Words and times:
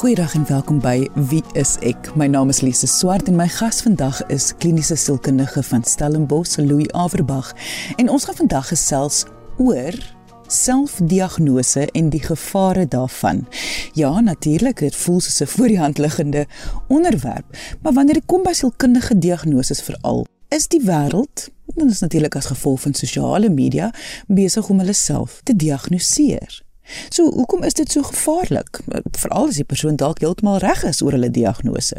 Goeiedag 0.00 0.34
en 0.34 0.46
welkom 0.46 0.78
by 0.80 1.08
Wie 1.28 1.42
is 1.52 1.74
ek? 1.84 2.06
My 2.16 2.24
naam 2.24 2.48
is 2.48 2.62
Lise 2.64 2.86
Swart 2.88 3.26
en 3.28 3.34
my 3.36 3.44
gas 3.52 3.82
vandag 3.84 4.22
is 4.32 4.46
kliniese 4.56 4.96
sielkundige 4.96 5.60
van 5.68 5.82
Stellenbosch, 5.84 6.56
Louis 6.56 6.88
Averbag. 6.96 7.50
En 8.00 8.08
ons 8.08 8.24
gaan 8.24 8.38
vandag 8.38 8.70
gesels 8.72 9.26
oor 9.60 9.98
selfdiagnose 10.48 11.84
en 11.92 12.08
die 12.08 12.22
gevare 12.24 12.86
daarvan. 12.88 13.44
Ja, 13.92 14.14
natuurlik, 14.24 14.80
dit 14.80 14.96
voel 14.96 15.20
soos 15.20 15.42
'n 15.42 15.52
voor 15.52 15.68
die 15.68 15.78
hand 15.78 15.98
liggende 15.98 16.46
onderwerp, 16.88 17.56
maar 17.82 17.92
wanneer 17.92 18.14
dit 18.14 18.26
kom 18.26 18.42
by 18.42 18.52
sielkundige 18.52 19.18
diagnoses 19.18 19.82
veral, 19.82 20.26
is 20.48 20.68
die 20.68 20.80
wêreld, 20.80 21.50
en 21.76 21.84
dit 21.84 21.90
is 21.90 22.00
natuurlik 22.00 22.36
as 22.36 22.46
gevolg 22.46 22.80
van 22.80 22.94
sosiale 22.94 23.50
media, 23.50 23.92
besig 24.26 24.68
om 24.68 24.78
hulle 24.78 24.92
self 24.92 25.40
te 25.42 25.56
diagnoseer. 25.56 26.69
So, 27.08 27.30
hoekom 27.30 27.64
is 27.64 27.74
dit 27.74 27.90
so 27.90 28.02
gevaarlik? 28.02 28.80
Veral 29.18 29.48
as 29.48 29.54
die 29.60 29.64
persoon 29.64 29.96
dalk 29.96 30.20
heeltemal 30.20 30.58
reg 30.58 30.84
is 30.84 31.02
oor 31.02 31.12
hulle 31.12 31.30
diagnose. 31.30 31.96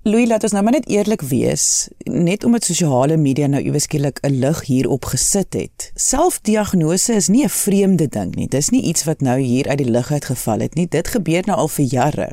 Louis, 0.07 0.29
laat 0.31 0.45
ons 0.47 0.53
nou 0.55 0.61
maar 0.63 0.77
net 0.77 0.85
eerlik 0.87 1.25
wees, 1.27 1.89
net 2.07 2.45
omdat 2.47 2.63
sosiale 2.63 3.17
media 3.19 3.49
nou 3.51 3.59
iewes 3.59 3.83
skielik 3.83 4.21
'n 4.23 4.39
lig 4.39 4.61
hierop 4.65 5.09
gesit 5.11 5.53
het. 5.53 5.91
Selfdiagnose 5.95 7.13
is 7.13 7.27
nie 7.27 7.43
'n 7.43 7.49
vreemde 7.49 8.07
ding 8.07 8.35
nie. 8.35 8.47
Dis 8.47 8.69
nie 8.69 8.81
iets 8.81 9.03
wat 9.03 9.21
nou 9.21 9.39
hier 9.39 9.67
uit 9.67 9.77
die 9.77 9.91
lug 9.91 10.11
uitgeval 10.11 10.59
het 10.59 10.75
nie. 10.75 10.87
Dit 10.87 11.07
gebeur 11.07 11.43
nou 11.45 11.57
al 11.57 11.67
vir 11.67 11.85
jare. 11.85 12.31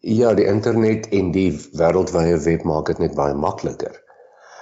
Ja, 0.00 0.34
die 0.34 0.46
internet 0.46 1.08
en 1.08 1.30
die 1.30 1.50
wêreldwye 1.72 2.38
web 2.38 2.62
maak 2.62 2.86
dit 2.86 2.98
net 2.98 3.14
baie 3.14 3.34
makliker. 3.34 4.02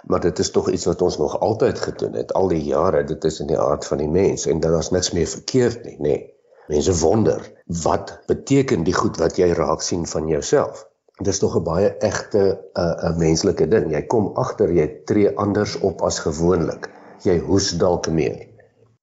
Maar 0.04 0.20
dit 0.20 0.38
is 0.38 0.50
tog 0.50 0.70
iets 0.70 0.84
wat 0.84 1.02
ons 1.02 1.18
nog 1.18 1.40
altyd 1.40 1.78
gedoen 1.78 2.12
het 2.12 2.32
al 2.32 2.48
die 2.48 2.64
jare. 2.64 3.04
Dit 3.04 3.24
is 3.24 3.40
in 3.40 3.46
die 3.46 3.58
aard 3.58 3.84
van 3.84 3.98
die 3.98 4.08
mens 4.08 4.46
en 4.46 4.60
dan 4.60 4.78
is 4.78 4.90
niks 4.90 5.10
meer 5.10 5.28
verkeerd 5.28 5.84
nie, 5.84 5.96
nê. 5.96 6.02
Nee. 6.02 6.34
Mense 6.68 6.98
wonder, 6.98 7.52
wat 7.66 8.20
beteken 8.26 8.82
die 8.82 8.94
goed 8.94 9.16
wat 9.16 9.36
jy 9.36 9.52
raak 9.52 9.82
sien 9.82 10.06
van 10.06 10.26
jouself? 10.26 10.89
Dis 11.26 11.38
tog 11.38 11.56
'n 11.56 11.64
baie 11.64 11.88
egte 12.08 12.42
'n 12.42 12.80
uh, 12.82 13.08
'n 13.08 13.18
menslike 13.18 13.66
ding. 13.72 13.90
Jy 13.92 14.02
kom 14.12 14.30
agter 14.42 14.70
jy 14.72 14.86
tree 15.08 15.32
anders 15.44 15.74
op 15.88 16.02
as 16.08 16.18
gewoonlik. 16.26 16.88
Jy 17.28 17.36
hoes 17.48 17.70
dalk 17.82 18.08
meer 18.08 18.46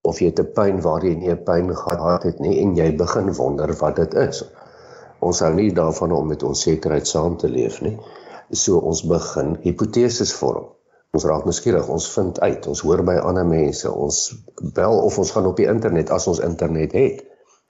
of 0.01 0.21
jy 0.21 0.31
het 0.31 0.39
'n 0.39 0.53
pyn 0.57 0.81
waar 0.81 1.05
jy 1.05 1.13
nie 1.15 1.29
'n 1.31 1.43
pyn 1.49 1.75
gehad 1.75 2.23
het 2.23 2.39
nie 2.39 2.55
en 2.63 2.75
jy 2.75 2.89
begin 3.03 3.33
wonder 3.33 3.73
wat 3.81 3.95
dit 3.95 4.13
is. 4.13 4.43
Ons 5.19 5.39
hou 5.39 5.53
nie 5.53 5.71
daarvan 5.73 6.11
om 6.11 6.27
met 6.27 6.43
onsekerheid 6.43 7.07
saam 7.07 7.37
te 7.37 7.49
leef 7.49 7.81
nie. 7.81 7.97
So 8.51 8.77
ons 8.77 9.03
begin 9.03 9.57
hipoteses 9.61 10.33
vorm. 10.33 10.65
Ons 11.13 11.25
raak 11.25 11.45
nuuskierig, 11.45 11.89
ons 11.89 12.11
vind 12.13 12.39
uit, 12.39 12.67
ons 12.67 12.81
hoor 12.81 13.03
by 13.03 13.15
ander 13.15 13.45
mense, 13.45 13.91
ons 13.91 14.35
bel 14.73 14.99
of 14.99 15.17
ons 15.17 15.31
gaan 15.31 15.45
op 15.45 15.57
die 15.57 15.69
internet 15.69 16.09
as 16.09 16.27
ons 16.27 16.39
internet 16.39 16.91
het. 16.91 17.25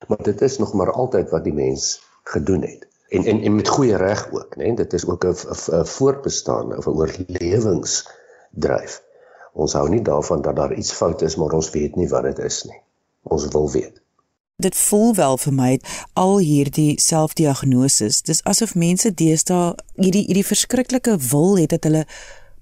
Maar 0.08 0.24
dit 0.24 0.42
is 0.42 0.58
nog 0.58 0.74
maar 0.74 0.92
altyd 0.92 1.30
wat 1.30 1.44
die 1.44 1.54
mens 1.54 2.02
gedoen 2.24 2.62
het 2.62 2.88
en 3.10 3.26
en 3.26 3.42
en 3.42 3.56
met 3.56 3.68
goeie 3.68 3.96
reg 3.96 4.32
ook, 4.32 4.56
né? 4.56 4.64
Nee? 4.64 4.76
Dit 4.76 4.94
is 4.94 5.06
ook 5.06 5.26
'n 5.26 5.86
voortbestaan 5.86 6.78
of 6.78 6.86
'n 6.86 6.90
oorlewingsdryf. 6.90 9.04
Ons 9.54 9.74
hou 9.74 9.90
nie 9.90 10.02
daarvan 10.02 10.42
dat 10.42 10.56
daar 10.56 10.74
iets 10.74 10.92
fout 10.92 11.22
is, 11.22 11.36
maar 11.36 11.52
ons 11.52 11.70
weet 11.70 11.96
nie 11.96 12.08
wat 12.08 12.24
dit 12.24 12.40
is 12.40 12.64
nie. 12.64 12.82
Ons 13.24 13.48
wil 13.48 13.72
weet. 13.72 14.02
Dit 14.56 14.76
voel 14.76 15.16
wel 15.16 15.38
vir 15.38 15.54
my 15.54 15.80
al 16.14 16.38
hierdie 16.38 17.02
selfdiagnoses. 17.02 18.22
Dis 18.22 18.44
asof 18.44 18.76
mense 18.76 19.14
deesdae 19.14 19.76
hierdie 19.96 20.26
hierdie 20.26 20.46
verskriklike 20.46 21.18
wil 21.30 21.58
het 21.58 21.70
dat 21.70 21.84
hulle 21.84 22.06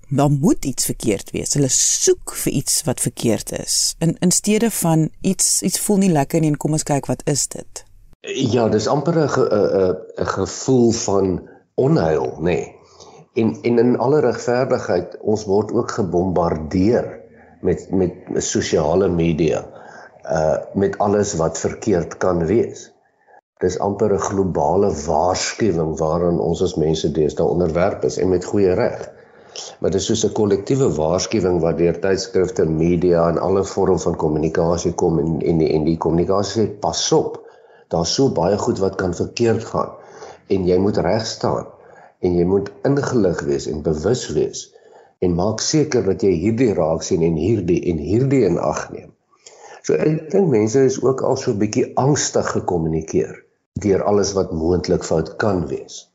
daar 0.09 0.31
moet 0.31 0.65
iets 0.65 0.85
verkeerd 0.85 1.31
wees. 1.31 1.53
Hulle 1.53 1.71
soek 1.71 2.35
vir 2.35 2.53
iets 2.53 2.83
wat 2.83 2.99
verkeerd 2.99 3.51
is. 3.51 3.95
In 3.99 4.17
in 4.19 4.31
steede 4.31 4.71
van 4.71 5.09
iets 5.21 5.61
iets 5.61 5.79
voel 5.79 6.03
nie 6.03 6.11
lekker 6.11 6.39
nie 6.39 6.51
en 6.51 6.57
kom 6.57 6.71
ons 6.71 6.83
kyk 6.83 7.05
wat 7.05 7.21
is 7.23 7.47
dit? 7.47 7.84
Ja, 8.25 8.69
dis 8.69 8.87
amper 8.87 9.15
'n 9.15 9.29
'n 9.29 9.95
'n 10.21 10.25
gevoel 10.25 10.91
van 10.91 11.49
onheil, 11.75 12.37
nê. 12.37 12.41
Nee. 12.41 12.75
En 13.33 13.57
en 13.61 13.77
in 13.79 13.97
alle 13.97 14.19
regverdigheid, 14.19 15.17
ons 15.21 15.45
word 15.45 15.73
ook 15.73 15.91
gebombardeer 15.91 17.21
met 17.61 17.91
met 17.91 18.13
sosiale 18.37 19.09
media 19.09 19.65
uh 20.23 20.57
met 20.73 20.97
alles 20.97 21.33
wat 21.33 21.57
verkeerd 21.57 22.17
kan 22.17 22.45
wees. 22.45 22.93
Dis 23.57 23.79
amper 23.79 24.13
'n 24.13 24.27
globale 24.29 24.91
waarskuwing 25.05 25.97
waaraan 25.97 26.39
ons 26.39 26.61
as 26.61 26.75
mense 26.75 27.11
deesdae 27.11 27.45
onderwerp 27.45 28.03
is 28.03 28.17
en 28.17 28.29
met 28.29 28.45
goeie 28.45 28.73
reg. 28.73 29.11
Maar 29.79 29.91
dit 29.91 29.99
is 29.99 30.05
soos 30.05 30.25
'n 30.25 30.31
kollektiewe 30.31 30.89
waarskuwing 30.95 31.61
wat 31.61 31.77
deur 31.77 31.99
tydskrifte, 31.99 32.65
media 32.65 33.29
en 33.29 33.37
alle 33.37 33.63
vorm 33.63 33.99
van 33.99 34.15
kommunikasie 34.15 34.93
kom 34.93 35.19
en 35.19 35.41
en 35.41 35.57
die, 35.57 35.69
en 35.69 35.83
die 35.83 35.97
kommunikasie 35.97 36.63
sê 36.63 36.79
pas 36.79 37.11
op 37.11 37.44
daar's 37.93 38.13
so 38.13 38.29
baie 38.29 38.57
goed 38.57 38.79
wat 38.83 38.95
kan 39.01 39.15
verkeerd 39.15 39.65
gaan. 39.71 39.91
En 40.47 40.65
jy 40.69 40.77
moet 40.77 40.97
reg 40.97 41.25
staan. 41.25 41.67
En 42.19 42.37
jy 42.37 42.45
moet 42.45 42.71
ingelig 42.87 43.41
wees 43.49 43.67
en 43.67 43.83
bewus 43.85 44.27
wees. 44.37 44.63
En 45.19 45.35
maak 45.35 45.61
seker 45.61 46.05
dat 46.05 46.21
jy 46.21 46.33
hierdie 46.45 46.73
raak 46.73 47.03
sien 47.03 47.23
en 47.25 47.37
hierdie 47.39 47.81
en 47.91 48.01
hierdie 48.01 48.43
in 48.45 48.59
ag 48.59 48.89
neem. 48.93 49.11
So 49.85 49.93
ek 49.93 50.31
dink 50.33 50.49
mense 50.49 50.81
is 50.81 50.97
ook 51.01 51.21
al 51.21 51.37
so 51.37 51.51
'n 51.51 51.61
bietjie 51.61 51.91
angstig 51.95 52.47
gekommunikeer 52.57 53.43
deur 53.83 54.03
alles 54.03 54.33
wat 54.33 54.51
moontlik 54.51 55.03
fout 55.03 55.35
kan 55.41 55.67
wees 55.67 56.05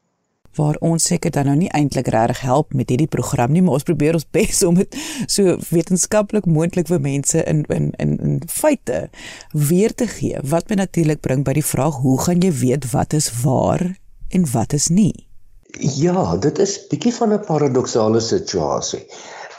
waar 0.59 0.77
ons 0.81 1.05
seker 1.05 1.31
dan 1.31 1.47
nou 1.47 1.57
nie 1.57 1.71
eintlik 1.77 2.09
regtig 2.11 2.41
help 2.41 2.75
met 2.75 2.91
hierdie 2.91 3.11
program 3.11 3.53
nie, 3.53 3.63
maar 3.63 3.79
ons 3.79 3.87
probeer 3.87 4.19
ons 4.19 4.27
bes 4.33 4.63
om 4.67 4.79
dit 4.81 4.99
so 5.27 5.57
wetenskaplik 5.71 6.47
moontlik 6.47 6.91
vir 6.91 7.01
mense 7.01 7.45
in 7.45 7.65
in 7.69 7.91
in 8.03 8.17
in 8.19 8.37
feite 8.49 9.09
weer 9.53 9.95
te 9.95 10.07
gee. 10.11 10.41
Wat 10.43 10.69
my 10.69 10.81
natuurlik 10.83 11.21
bring 11.21 11.45
by 11.45 11.57
die 11.61 11.67
vraag, 11.67 12.03
hoe 12.03 12.19
gaan 12.21 12.43
jy 12.43 12.53
weet 12.63 12.91
wat 12.93 13.13
is 13.13 13.31
waar 13.43 13.85
en 14.31 14.47
wat 14.53 14.73
is 14.73 14.89
nie? 14.89 15.27
Ja, 15.79 16.37
dit 16.37 16.59
is 16.59 16.79
bietjie 16.91 17.15
van 17.15 17.33
'n 17.33 17.45
paradoksale 17.47 18.21
situasie. 18.21 19.07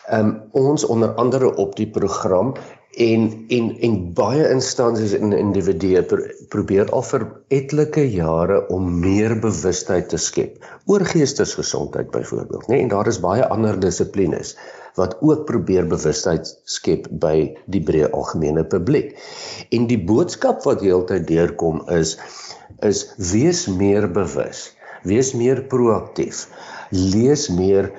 Ehm 0.07 0.27
um, 0.27 0.41
ons 0.51 0.85
onder 0.85 1.13
andere 1.15 1.55
op 1.55 1.75
die 1.75 1.87
program 1.87 2.53
en 2.97 3.45
en 3.47 3.69
en 3.79 4.13
baie 4.13 4.47
instansies 4.51 5.13
en 5.15 5.31
individue 5.33 6.01
probeer 6.51 6.89
al 6.91 7.05
vir 7.07 7.23
etlike 7.47 8.03
jare 8.03 8.57
om 8.75 8.89
meer 8.99 9.37
bewustheid 9.39 10.09
te 10.11 10.19
skep 10.19 10.59
oor 10.91 11.05
geestesgesondheid 11.13 12.11
byvoorbeeld 12.11 12.67
nê 12.67 12.75
nee? 12.75 12.81
en 12.83 12.91
daar 12.91 13.07
is 13.07 13.21
baie 13.23 13.47
ander 13.47 13.79
dissiplines 13.79 14.57
wat 14.99 15.15
ook 15.21 15.45
probeer 15.47 15.87
bewustheid 15.87 16.51
skep 16.65 17.07
by 17.23 17.55
die 17.71 17.79
breë 17.79 18.11
algemene 18.11 18.63
publiek 18.67 19.15
en 19.71 19.87
die 19.87 20.01
boodskap 20.11 20.59
wat 20.67 20.83
heeltyd 20.83 21.27
deurkom 21.31 21.81
is 21.87 22.17
is 22.83 23.07
wees 23.31 23.67
meer 23.71 24.11
bewus 24.11 24.67
wees 25.07 25.31
meer 25.33 25.63
proaktief 25.71 26.47
lees 26.91 27.47
meer 27.49 27.93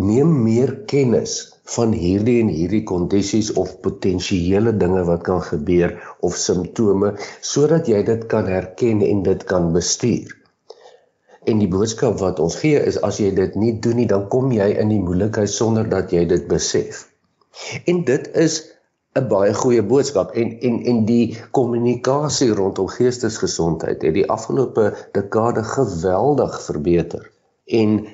neem 0.00 0.32
meer 0.48 0.78
kennis 0.88 1.59
van 1.74 1.92
hierdie 1.94 2.40
en 2.42 2.50
hierdie 2.50 2.82
kondisies 2.88 3.52
of 3.60 3.76
potensiële 3.84 4.72
dinge 4.80 5.04
wat 5.08 5.22
kan 5.26 5.42
gebeur 5.46 5.94
of 6.26 6.38
simptome 6.40 7.14
sodat 7.52 7.88
jy 7.90 8.02
dit 8.06 8.26
kan 8.32 8.48
herken 8.50 9.04
en 9.06 9.22
dit 9.26 9.44
kan 9.52 9.70
bestuur. 9.76 10.34
En 11.48 11.60
die 11.62 11.70
boodskap 11.72 12.18
wat 12.20 12.40
ons 12.42 12.58
gee 12.60 12.80
is 12.90 12.98
as 13.06 13.20
jy 13.22 13.30
dit 13.36 13.54
nie 13.56 13.72
doen 13.84 13.96
nie, 14.02 14.08
dan 14.10 14.26
kom 14.32 14.50
jy 14.52 14.68
in 14.82 14.90
die 14.92 15.00
moeilikheid 15.00 15.50
sonder 15.50 15.88
dat 15.88 16.12
jy 16.12 16.26
dit 16.28 16.44
besef. 16.50 17.06
En 17.88 18.04
dit 18.04 18.28
is 18.36 18.60
'n 19.18 19.26
baie 19.30 19.54
goeie 19.54 19.82
boodskap 19.82 20.34
en 20.40 20.50
en 20.68 20.76
en 20.90 20.98
die 21.06 21.36
kommunikasie 21.58 22.50
rondom 22.54 22.88
geestesgesondheid 22.96 24.02
het 24.06 24.14
die 24.14 24.28
afgelope 24.36 24.84
dekade 25.16 25.64
geweldig 25.64 26.60
verbeter. 26.66 27.24
En 27.66 28.06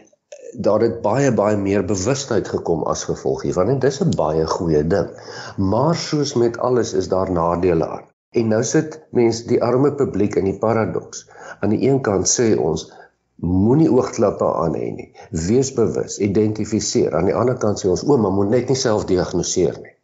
daar 0.52 0.80
het 0.80 1.00
baie 1.02 1.32
baie 1.32 1.56
meer 1.56 1.84
bewustheid 1.84 2.48
gekom 2.48 2.82
as 2.82 3.04
gevolg 3.04 3.42
hiervan 3.42 3.68
en 3.68 3.78
dis 3.78 4.00
'n 4.02 4.14
baie 4.16 4.46
goeie 4.46 4.86
ding. 4.86 5.08
Maar 5.56 5.94
soos 5.94 6.34
met 6.34 6.58
alles 6.58 6.92
is 6.92 7.08
daar 7.08 7.30
nadele 7.30 7.88
aan. 7.88 8.06
En 8.30 8.48
nou 8.48 8.62
sit 8.64 9.00
mense 9.10 9.46
die 9.48 9.62
arme 9.62 9.92
publiek 9.94 10.34
in 10.36 10.44
die 10.44 10.58
paradoks. 10.58 11.28
Aan 11.60 11.70
die 11.70 11.88
een 11.88 12.00
kant 12.00 12.28
sê 12.28 12.56
ons 12.58 12.92
moenie 13.36 13.90
oogklappe 13.92 14.48
aan 14.54 14.74
hê 14.74 14.90
nie. 14.96 15.12
Wees 15.30 15.72
bewus, 15.76 16.18
identifiseer. 16.18 17.14
Aan 17.16 17.30
die 17.30 17.34
ander 17.34 17.56
kant 17.56 17.80
sê 17.80 17.88
ons 17.88 18.04
ouma 18.04 18.30
moet 18.30 18.50
net 18.50 18.68
nie 18.68 18.80
self 18.80 19.04
diagnoseer 19.04 19.78
nie. 19.82 19.94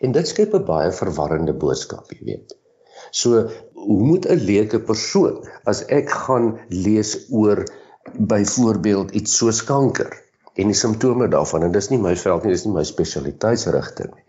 En 0.00 0.12
dit 0.12 0.28
skep 0.28 0.54
'n 0.54 0.64
baie 0.64 0.92
verwarrende 0.92 1.52
boodskap, 1.52 2.12
jy 2.12 2.24
weet. 2.24 2.56
So, 3.10 3.48
hoe 3.74 4.02
moet 4.02 4.26
'n 4.26 4.44
leuke 4.50 4.80
persoon 4.80 5.44
as 5.64 5.84
ek 5.86 6.10
gaan 6.10 6.58
lees 6.68 7.26
oor 7.30 7.64
byvoorbeeld 8.14 9.10
iets 9.10 9.36
soos 9.40 9.64
kanker 9.64 10.14
en 10.54 10.72
die 10.72 10.78
simptome 10.78 11.28
daarvan 11.28 11.66
en 11.66 11.72
dis 11.72 11.90
nie 11.90 12.00
my 12.00 12.16
veld 12.16 12.44
nie 12.44 12.54
dis 12.56 12.64
nie 12.64 12.74
my 12.78 12.84
spesialiteitsrigting 12.84 14.14
nie 14.14 14.26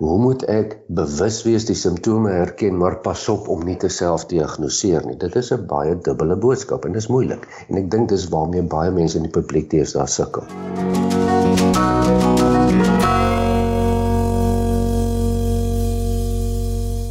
Hoe 0.00 0.18
moet 0.18 0.42
ek 0.48 0.70
bewus 0.98 1.42
wees 1.44 1.66
die 1.68 1.74
simptome 1.76 2.30
herken 2.32 2.78
maar 2.82 2.94
pas 3.04 3.24
op 3.28 3.50
om 3.52 3.66
nie 3.68 3.76
te 3.82 3.90
self-diagnoseer 3.92 5.04
nie. 5.04 5.16
Dit 5.24 5.36
is 5.36 5.52
'n 5.56 5.66
baie 5.72 5.98
dubbele 6.08 6.38
boodskap 6.46 6.88
en 6.88 6.96
dit 6.96 7.02
is 7.02 7.10
moeilik. 7.16 7.44
En 7.68 7.76
ek 7.82 7.90
dink 7.96 8.08
dis 8.08 8.24
waarmee 8.32 8.62
baie 8.76 8.90
mense 8.90 9.20
in 9.20 9.28
die 9.28 9.36
publiek 9.36 9.68
teenoor 9.68 10.08
sukkel. 10.08 10.48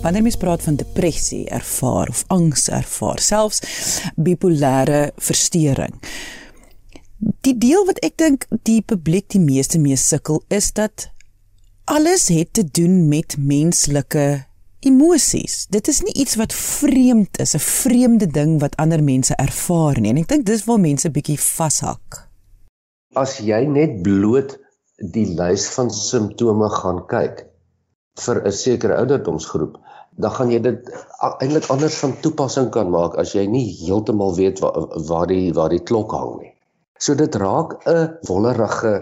Wanneer 0.09 0.25
mens 0.25 0.41
praat 0.41 0.63
van 0.65 0.75
depressie 0.75 1.43
ervaar 1.53 2.09
of 2.09 2.23
angs 2.33 2.63
ervaar, 2.73 3.19
selfs 3.21 3.59
bipolêre 4.17 5.11
verstoring. 5.21 5.93
Die 7.45 7.53
deel 7.53 7.83
wat 7.85 7.99
ek 8.01 8.15
dink 8.17 8.47
die 8.65 8.79
publiek 8.81 9.27
die 9.29 9.41
meeste 9.43 9.77
mee 9.77 9.99
sukkel 10.01 10.39
is 10.49 10.71
dat 10.73 11.11
alles 11.93 12.25
het 12.33 12.55
te 12.57 12.63
doen 12.65 13.03
met 13.11 13.35
menslike 13.37 14.23
emosies. 14.81 15.67
Dit 15.69 15.91
is 15.93 16.01
nie 16.01 16.15
iets 16.23 16.39
wat 16.41 16.57
vreemd 16.57 17.37
is, 17.45 17.53
'n 17.53 17.61
vreemde 17.61 18.25
ding 18.25 18.57
wat 18.65 18.77
ander 18.81 19.03
mense 19.03 19.35
ervaar 19.35 20.01
nie. 20.01 20.09
En 20.09 20.17
ek 20.17 20.27
dink 20.27 20.45
dis 20.45 20.65
waar 20.65 20.81
mense 20.81 21.09
bietjie 21.09 21.37
vashak. 21.37 22.25
As 23.13 23.37
jy 23.37 23.61
net 23.65 24.01
bloot 24.01 24.57
die 24.97 25.27
lys 25.37 25.69
van 25.77 25.93
simptome 25.93 26.69
gaan 26.81 27.05
kyk 27.05 27.45
vir 28.25 28.41
'n 28.45 28.51
sekere 28.51 28.97
ouderdomsgroep, 28.97 29.77
dan 30.19 30.31
gaan 30.35 30.49
jy 30.51 30.59
dit 30.63 30.89
eintlik 31.39 31.69
anders 31.71 31.97
van 32.01 32.15
toepassing 32.23 32.67
kan 32.75 32.89
maak 32.91 33.15
as 33.21 33.31
jy 33.37 33.45
nie 33.47 33.67
heeltemal 33.79 34.35
weet 34.35 34.59
waar 34.63 34.89
waar 35.07 35.29
die 35.31 35.53
waar 35.55 35.71
die 35.71 35.83
klok 35.91 36.15
hang 36.15 36.33
nie. 36.41 36.51
So 36.99 37.15
dit 37.15 37.35
raak 37.39 37.79
'n 37.87 38.19
wollerige 38.27 38.93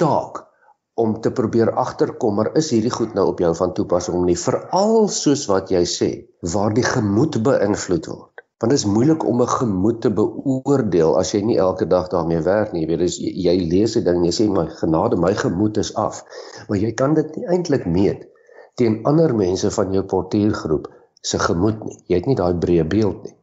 taak 0.00 0.46
om 0.94 1.20
te 1.20 1.32
probeer 1.32 1.72
agterkom 1.84 2.34
maar 2.40 2.52
is 2.56 2.70
hierdie 2.72 2.94
goed 2.94 3.14
nou 3.14 3.26
op 3.34 3.44
jou 3.44 3.52
van 3.60 3.74
toepassing 3.76 4.16
om 4.16 4.24
nie 4.24 4.38
veral 4.46 5.08
soos 5.08 5.44
wat 5.52 5.70
jy 5.76 5.84
sê 5.98 6.10
waar 6.54 6.72
die 6.72 6.88
gemoed 6.88 7.42
beïnvloed 7.42 8.08
word. 8.08 8.44
Want 8.62 8.72
dit 8.72 8.80
is 8.80 8.88
moeilik 8.96 9.24
om 9.28 9.42
'n 9.42 9.54
gemoed 9.58 10.00
te 10.00 10.10
beoordeel 10.10 11.18
as 11.18 11.34
jy 11.34 11.42
nie 11.42 11.58
elke 11.58 11.86
dag 11.86 12.08
daarmee 12.08 12.40
werk 12.40 12.72
nie. 12.72 12.86
Jy 12.86 12.88
weet 12.88 13.16
jy, 13.18 13.32
jy 13.46 13.56
lees 13.68 13.96
'n 13.96 14.04
ding 14.04 14.16
en 14.16 14.24
jy 14.24 14.34
sê 14.40 14.48
my 14.48 14.66
genade 14.80 15.16
my 15.16 15.34
gemoed 15.34 15.76
is 15.76 15.94
af. 15.94 16.24
Maar 16.68 16.78
jy 16.78 16.92
kan 16.92 17.14
dit 17.14 17.36
nie 17.36 17.46
eintlik 17.46 17.86
meet 17.86 18.31
teen 18.80 19.00
ander 19.08 19.34
mense 19.36 19.70
van 19.70 19.94
jou 19.94 20.04
portuïergroep 20.14 20.90
se 21.32 21.38
gemoed 21.38 21.84
nie 21.86 21.98
jy 22.10 22.20
het 22.20 22.28
nie 22.30 22.38
daai 22.38 22.52
breë 22.64 22.86
beeld 22.94 23.26
nie 23.26 23.36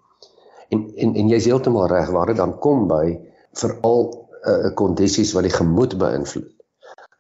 en 0.76 0.86
en 1.06 1.16
en 1.24 1.34
jy's 1.34 1.50
heeltemal 1.50 1.90
reg 1.92 2.14
waar 2.16 2.32
dit 2.32 2.40
dan 2.40 2.56
kom 2.66 2.88
by 2.92 3.04
veral 3.62 4.08
uh, 4.10 4.72
kondisies 4.82 5.34
wat 5.38 5.48
die 5.48 5.56
gemoed 5.56 5.98
beïnvloed 6.02 6.56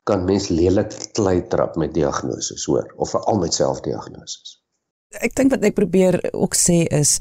kan 0.09 0.25
mens 0.25 0.49
lelik 0.49 0.93
klei 1.13 1.41
trap 1.47 1.75
met 1.77 1.93
diagnoses 1.93 2.65
hoor 2.65 2.87
of 2.97 3.11
veral 3.13 3.37
met 3.43 3.53
selfdiagnoses. 3.53 4.57
Ek 5.21 5.35
dink 5.37 5.53
wat 5.53 5.65
ek 5.65 5.77
probeer 5.77 6.17
ook 6.33 6.57
sê 6.57 6.83
is 6.99 7.17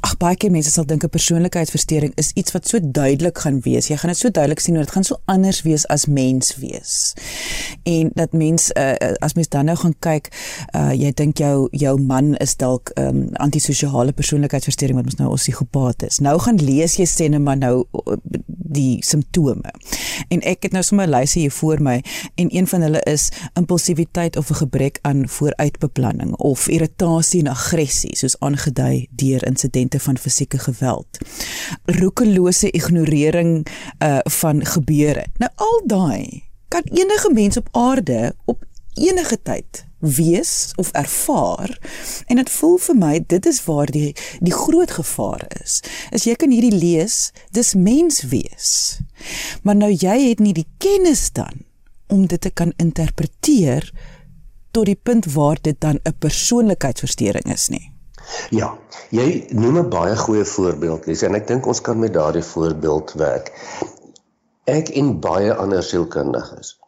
ag 0.00 0.16
baie 0.20 0.36
keer 0.36 0.50
mense 0.50 0.70
sal 0.70 0.86
dink 0.86 1.04
'n 1.04 1.08
persoonlikheidsversteuring 1.08 2.12
is 2.16 2.32
iets 2.34 2.52
wat 2.52 2.68
so 2.68 2.78
duidelik 2.82 3.38
gaan 3.38 3.60
wees. 3.60 3.88
Jy 3.88 3.96
gaan 3.96 4.10
dit 4.10 4.18
so 4.18 4.30
duidelik 4.30 4.60
sien 4.60 4.74
dit 4.74 4.90
gaan 4.90 5.04
so 5.04 5.16
anders 5.24 5.62
wees 5.62 5.86
as 5.86 6.06
mens 6.06 6.56
wees. 6.56 7.14
En 7.82 8.10
dat 8.14 8.32
mens 8.32 8.70
uh, 8.76 8.94
as 9.20 9.34
mens 9.34 9.48
dan 9.48 9.64
nou 9.64 9.76
gaan 9.76 9.94
kyk, 9.98 10.28
uh, 10.74 10.92
jy 10.92 11.12
dink 11.12 11.38
jou 11.38 11.68
jou 11.70 12.00
man 12.00 12.36
is 12.36 12.56
dalk 12.56 12.90
'n 12.94 13.02
um, 13.02 13.28
antisosiale 13.34 14.12
persoonlikheidsversteuring 14.12 14.96
wat 14.96 15.06
ons 15.06 15.16
nou 15.16 15.30
ons 15.30 15.42
psigopaat 15.42 16.02
is. 16.02 16.18
Nou 16.18 16.38
gaan 16.38 16.56
lees 16.56 16.96
jy 16.96 17.06
sê 17.06 17.28
net 17.28 17.40
maar 17.40 17.56
nou 17.56 17.86
die 18.70 19.02
simptome. 19.04 19.72
En 20.28 20.42
ek 20.46 20.62
het 20.62 20.72
nou 20.72 20.82
sommer 20.82 21.06
'n 21.06 21.10
lysie 21.10 21.40
hier 21.40 21.50
voor 21.50 21.82
my 21.82 22.02
en 22.34 22.56
een 22.56 22.66
van 22.66 22.80
hulle 22.80 23.02
is 23.02 23.28
impulsiwiteit 23.54 24.36
of 24.36 24.50
'n 24.50 24.54
gebrek 24.54 24.98
aan 25.02 25.28
vooruitbeplanning 25.28 26.34
of 26.36 26.68
irritasie 26.68 27.40
en 27.40 27.46
aggressie 27.46 28.16
soos 28.16 28.38
aangedui 28.38 29.06
deur 29.10 29.46
insidente 29.46 29.89
van 29.98 30.18
fisieke 30.18 30.58
geweld. 30.58 31.18
Roekelose 31.84 32.70
ignorering 32.70 33.66
uh 33.98 34.18
van 34.22 34.64
gebeure. 34.66 35.26
Nou 35.36 35.50
al 35.54 35.82
daai 35.86 36.42
kan 36.68 36.82
enige 36.84 37.32
mens 37.32 37.56
op 37.56 37.68
aarde 37.70 38.34
op 38.44 38.64
enige 38.94 39.42
tyd 39.42 39.84
wees 39.98 40.72
of 40.76 40.90
ervaar 40.90 41.78
en 42.26 42.36
dit 42.36 42.50
voel 42.50 42.76
vir 42.78 42.96
my 42.96 43.24
dit 43.26 43.46
is 43.46 43.64
waar 43.64 43.90
die 43.90 44.14
die 44.40 44.54
groot 44.54 44.90
gevaar 44.90 45.44
is. 45.62 45.80
As 46.10 46.24
jy 46.24 46.34
kan 46.34 46.50
hierdie 46.50 46.74
lees, 46.74 47.32
dis 47.52 47.74
mens 47.74 48.22
wees. 48.32 49.00
Maar 49.62 49.76
nou 49.76 49.90
jy 49.92 50.16
het 50.28 50.40
nie 50.40 50.54
die 50.56 50.68
kennis 50.78 51.28
dan 51.36 51.66
om 52.08 52.26
dit 52.26 52.40
te 52.40 52.50
kan 52.50 52.72
interpreteer 52.76 53.90
tot 54.70 54.86
die 54.86 54.98
punt 54.98 55.32
waar 55.34 55.58
dit 55.60 55.80
dan 55.80 55.98
'n 56.02 56.14
persoonlikheidsversteuring 56.18 57.52
is 57.52 57.68
nie. 57.68 57.92
Ja, 58.50 58.78
jy 59.10 59.46
noem 59.50 59.78
'n 59.78 59.90
baie 59.90 60.16
goeie 60.16 60.44
voorbeeld, 60.44 61.06
Lise, 61.06 61.26
en 61.26 61.34
ek 61.34 61.46
dink 61.46 61.66
ons 61.66 61.80
kan 61.80 61.98
met 61.98 62.12
daardie 62.12 62.42
voorbeeld 62.42 63.12
werk. 63.12 63.52
Ek 64.66 64.88
en 64.88 65.20
baie 65.20 65.54
ander 65.54 65.82
sielkundiges 65.82 66.80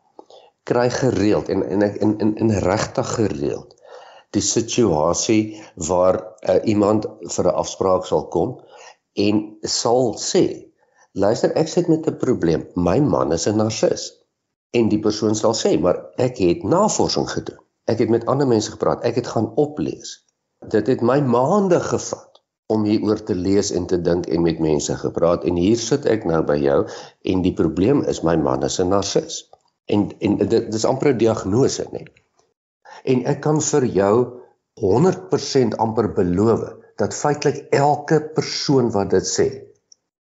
kry 0.64 0.90
gereeld 0.90 1.48
en 1.48 1.68
en 1.68 1.82
in 1.82 2.18
in 2.18 2.34
in 2.36 2.50
regtig 2.50 3.14
gereeld 3.14 3.74
die 4.30 4.42
situasie 4.42 5.62
waar 5.88 6.18
uh, 6.22 6.60
iemand 6.64 7.06
vir 7.20 7.46
'n 7.46 7.58
afspraak 7.62 8.06
sal 8.06 8.28
kom 8.28 8.60
en 9.12 9.42
sal 9.62 10.14
sê 10.18 10.44
luister 11.12 11.52
ek 11.56 11.68
sit 11.68 11.88
met 11.88 12.06
'n 12.06 12.16
probleem. 12.16 12.66
My 12.74 12.98
man 13.00 13.32
is 13.32 13.46
'n 13.46 13.56
narcis 13.56 14.12
en 14.70 14.88
die 14.88 15.00
persoon 15.00 15.34
sal 15.34 15.54
sê 15.54 15.80
maar 15.80 15.98
ek 16.16 16.38
het 16.38 16.62
navorsing 16.62 17.28
gedoen. 17.30 17.60
Ek 17.84 17.98
het 17.98 18.08
met 18.08 18.26
ander 18.26 18.46
mense 18.46 18.70
gepraat. 18.70 19.04
Ek 19.04 19.14
het 19.14 19.26
gaan 19.26 19.52
oplees 19.56 20.21
dit 20.70 20.86
het 20.86 21.00
my 21.02 21.20
maande 21.20 21.80
gevat 21.80 22.40
om 22.72 22.84
hieroor 22.84 23.22
te 23.22 23.34
lees 23.34 23.70
en 23.72 23.86
te 23.86 23.98
dink 24.00 24.26
en 24.26 24.42
met 24.42 24.60
mense 24.60 24.94
gepraat 24.96 25.44
en 25.44 25.56
hier 25.60 25.80
sit 25.80 26.06
ek 26.06 26.24
nou 26.28 26.42
by 26.46 26.56
jou 26.62 26.78
en 27.32 27.42
die 27.42 27.54
probleem 27.58 28.04
is 28.08 28.22
my 28.22 28.36
man 28.36 28.62
is 28.68 28.80
'n 28.80 28.88
narcis 28.88 29.42
en 29.86 30.10
en 30.18 30.38
dit 30.38 30.70
dis 30.72 30.84
amper 30.84 31.12
'n 31.12 31.18
diagnose 31.18 31.86
nê. 31.92 32.04
En 33.04 33.24
ek 33.32 33.40
kan 33.40 33.60
vir 33.60 33.84
jou 33.84 34.16
100% 34.80 35.76
amper 35.84 36.08
beloof 36.14 36.62
dat 36.96 37.14
feitelik 37.14 37.66
elke 37.70 38.20
persoon 38.36 38.90
wat 38.94 39.10
dit 39.10 39.26
sê, 39.26 39.48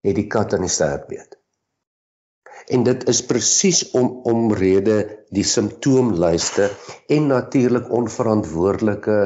het 0.02 0.17
die 0.17 0.26
kat 0.26 0.55
aan 0.55 0.67
die 0.67 0.73
stert 0.73 1.06
beet. 1.08 1.37
En 2.70 2.82
dit 2.87 3.08
is 3.08 3.23
presies 3.26 3.90
om 3.99 4.23
omrede 4.32 4.99
die 5.34 5.44
simptoomlyste 5.44 6.70
en 7.08 7.26
natuurlik 7.26 7.90
onverantwoordelike 7.90 9.19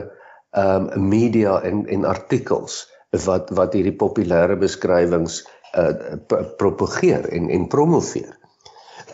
ehm 0.56 0.88
um, 0.96 1.08
media 1.08 1.60
en 1.62 1.84
en 1.86 2.04
artikels 2.04 2.86
wat 3.24 3.50
wat 3.58 3.76
hierdie 3.76 3.96
populêre 3.96 4.56
beskrywings 4.60 5.42
uh 5.76 6.16
propageer 6.56 7.28
en 7.28 7.50
en 7.50 7.68
promoveer. 7.68 8.32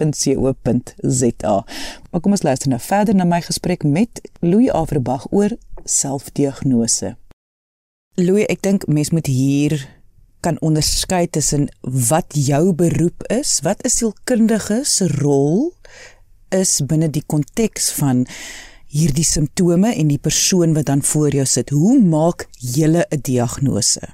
Maar 2.10 2.20
kom 2.22 2.32
ons 2.38 2.46
luister 2.46 2.70
nou 2.70 2.78
verder 2.80 3.18
na 3.18 3.26
my 3.26 3.40
gesprek 3.42 3.82
met 3.82 4.22
Louis 4.46 4.70
Averbag 4.70 5.26
oor 5.34 5.50
selfdiagnose. 5.82 7.16
Louis, 8.14 8.46
ek 8.46 8.62
dink 8.62 8.86
mens 8.86 9.10
moet 9.10 9.26
hier 9.26 9.88
kan 10.42 10.60
onderskei 10.62 11.26
tussen 11.30 11.66
wat 11.82 12.30
jou 12.38 12.74
beroep 12.78 13.26
is, 13.26 13.58
wat 13.66 13.82
'n 13.82 13.90
sielkundige 13.90 14.84
se 14.84 15.08
rol 15.18 15.74
is 16.48 16.80
binne 16.86 17.10
die 17.10 17.24
konteks 17.26 17.90
van 17.90 18.26
hierdie 18.92 19.24
simptome 19.24 19.94
en 19.96 20.10
die 20.12 20.20
persoon 20.20 20.74
wat 20.76 20.90
dan 20.90 21.02
voor 21.02 21.32
jou 21.32 21.46
sit. 21.48 21.72
Hoe 21.72 21.98
maak 22.00 22.46
jy 22.60 22.88
'n 22.92 23.20
diagnose? 23.22 24.12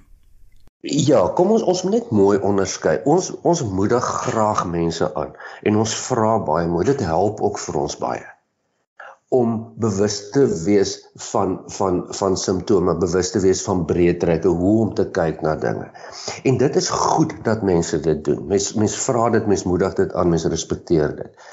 Ja, 0.81 1.29
kom 1.35 1.51
ons 1.51 1.63
ons 1.63 1.83
moet 1.83 1.93
net 1.93 2.11
mooi 2.11 2.39
onderskei. 2.39 3.01
Ons 3.05 3.33
ons 3.43 3.63
moedig 3.63 4.05
graag 4.05 4.67
mense 4.67 5.15
aan 5.15 5.33
en 5.63 5.77
ons 5.77 5.95
vra 5.95 6.39
baie 6.39 6.69
mooi. 6.69 6.85
Dit 6.85 7.01
help 7.01 7.41
ook 7.41 7.59
vir 7.59 7.77
ons 7.77 7.97
baie 7.99 8.27
om 9.29 9.73
bewus 9.77 10.31
te 10.31 10.47
wees 10.65 10.95
van 11.15 11.59
van 11.67 12.07
van 12.09 12.37
simptome, 12.37 12.95
bewus 12.97 13.31
te 13.31 13.43
wees 13.45 13.63
van 13.63 13.85
breë 13.85 14.17
trekke, 14.23 14.49
hoe 14.49 14.77
om 14.87 14.95
te 14.95 15.05
kyk 15.11 15.43
na 15.45 15.57
dinge. 15.57 15.91
En 16.49 16.57
dit 16.57 16.77
is 16.77 16.89
goed 16.89 17.35
dat 17.45 17.63
mense 17.63 18.01
dit 18.01 18.25
doen. 18.25 18.47
Mens 18.47 18.73
mens 18.75 18.97
vra 19.05 19.29
dit, 19.31 19.47
mens 19.47 19.67
moedig 19.69 19.95
dit 19.95 20.13
aan, 20.13 20.29
mens 20.33 20.45
respekteer 20.45 21.17
dit. 21.17 21.51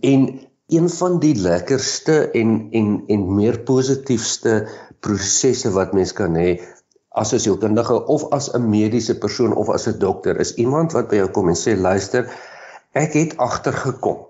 En 0.00 0.26
een 0.68 0.88
van 0.90 1.18
die 1.20 1.34
lekkerste 1.36 2.30
en 2.30 2.68
en 2.72 3.02
en 3.06 3.34
meer 3.34 3.60
positiefste 3.60 4.68
prosesse 5.00 5.70
wat 5.70 5.92
mens 5.92 6.12
kan 6.12 6.36
hê 6.40 6.60
as 7.08 7.32
'n 7.32 7.42
sielkundige 7.46 8.06
of 8.06 8.24
as 8.30 8.52
'n 8.52 8.68
mediese 8.68 9.18
persoon 9.18 9.54
of 9.54 9.68
as 9.68 9.86
'n 9.86 9.98
dokter 9.98 10.40
is 10.40 10.54
iemand 10.54 10.92
wat 10.92 11.08
by 11.08 11.16
jou 11.16 11.28
kom 11.28 11.48
en 11.48 11.60
sê 11.64 11.76
luister 11.76 12.30
ek 12.92 13.12
het 13.12 13.36
agtergekom 13.36 14.26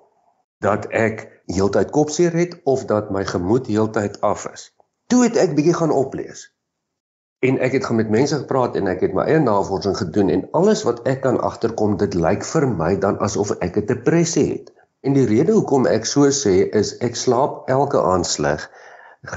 dat 0.60 0.86
ek 0.90 1.28
heeltyd 1.46 1.90
kopseer 1.90 2.32
het 2.32 2.60
of 2.64 2.84
dat 2.84 3.10
my 3.10 3.24
gemoed 3.24 3.66
heeltyd 3.66 4.20
af 4.20 4.46
is. 4.52 4.72
Toe 5.06 5.22
het 5.26 5.36
ek 5.36 5.54
bietjie 5.54 5.76
gaan 5.76 5.92
oplees. 5.92 6.48
En 7.44 7.58
ek 7.58 7.72
het 7.76 7.84
gaan 7.84 8.00
met 8.00 8.10
mense 8.10 8.36
gepraat 8.36 8.76
en 8.76 8.88
ek 8.88 9.00
het 9.04 9.12
my 9.16 9.26
eie 9.28 9.40
navorsing 9.40 9.96
gedoen 9.96 10.32
en 10.32 10.46
alles 10.56 10.82
wat 10.88 11.02
ek 11.08 11.20
kan 11.26 11.40
agterkom 11.40 11.98
dit 12.00 12.14
lyk 12.16 12.44
vir 12.44 12.68
my 12.68 12.94
dan 12.96 13.20
asof 13.20 13.52
ek 13.60 13.76
'n 13.76 13.86
depressie 13.86 14.48
het. 14.52 14.73
En 15.04 15.12
die 15.12 15.26
rede 15.28 15.52
hoekom 15.52 15.84
ek 15.84 16.06
so 16.08 16.30
sê 16.32 16.52
is 16.80 16.94
ek 17.04 17.18
slaap 17.20 17.66
elke 17.72 18.00
aand 18.00 18.24
sleg. 18.24 18.62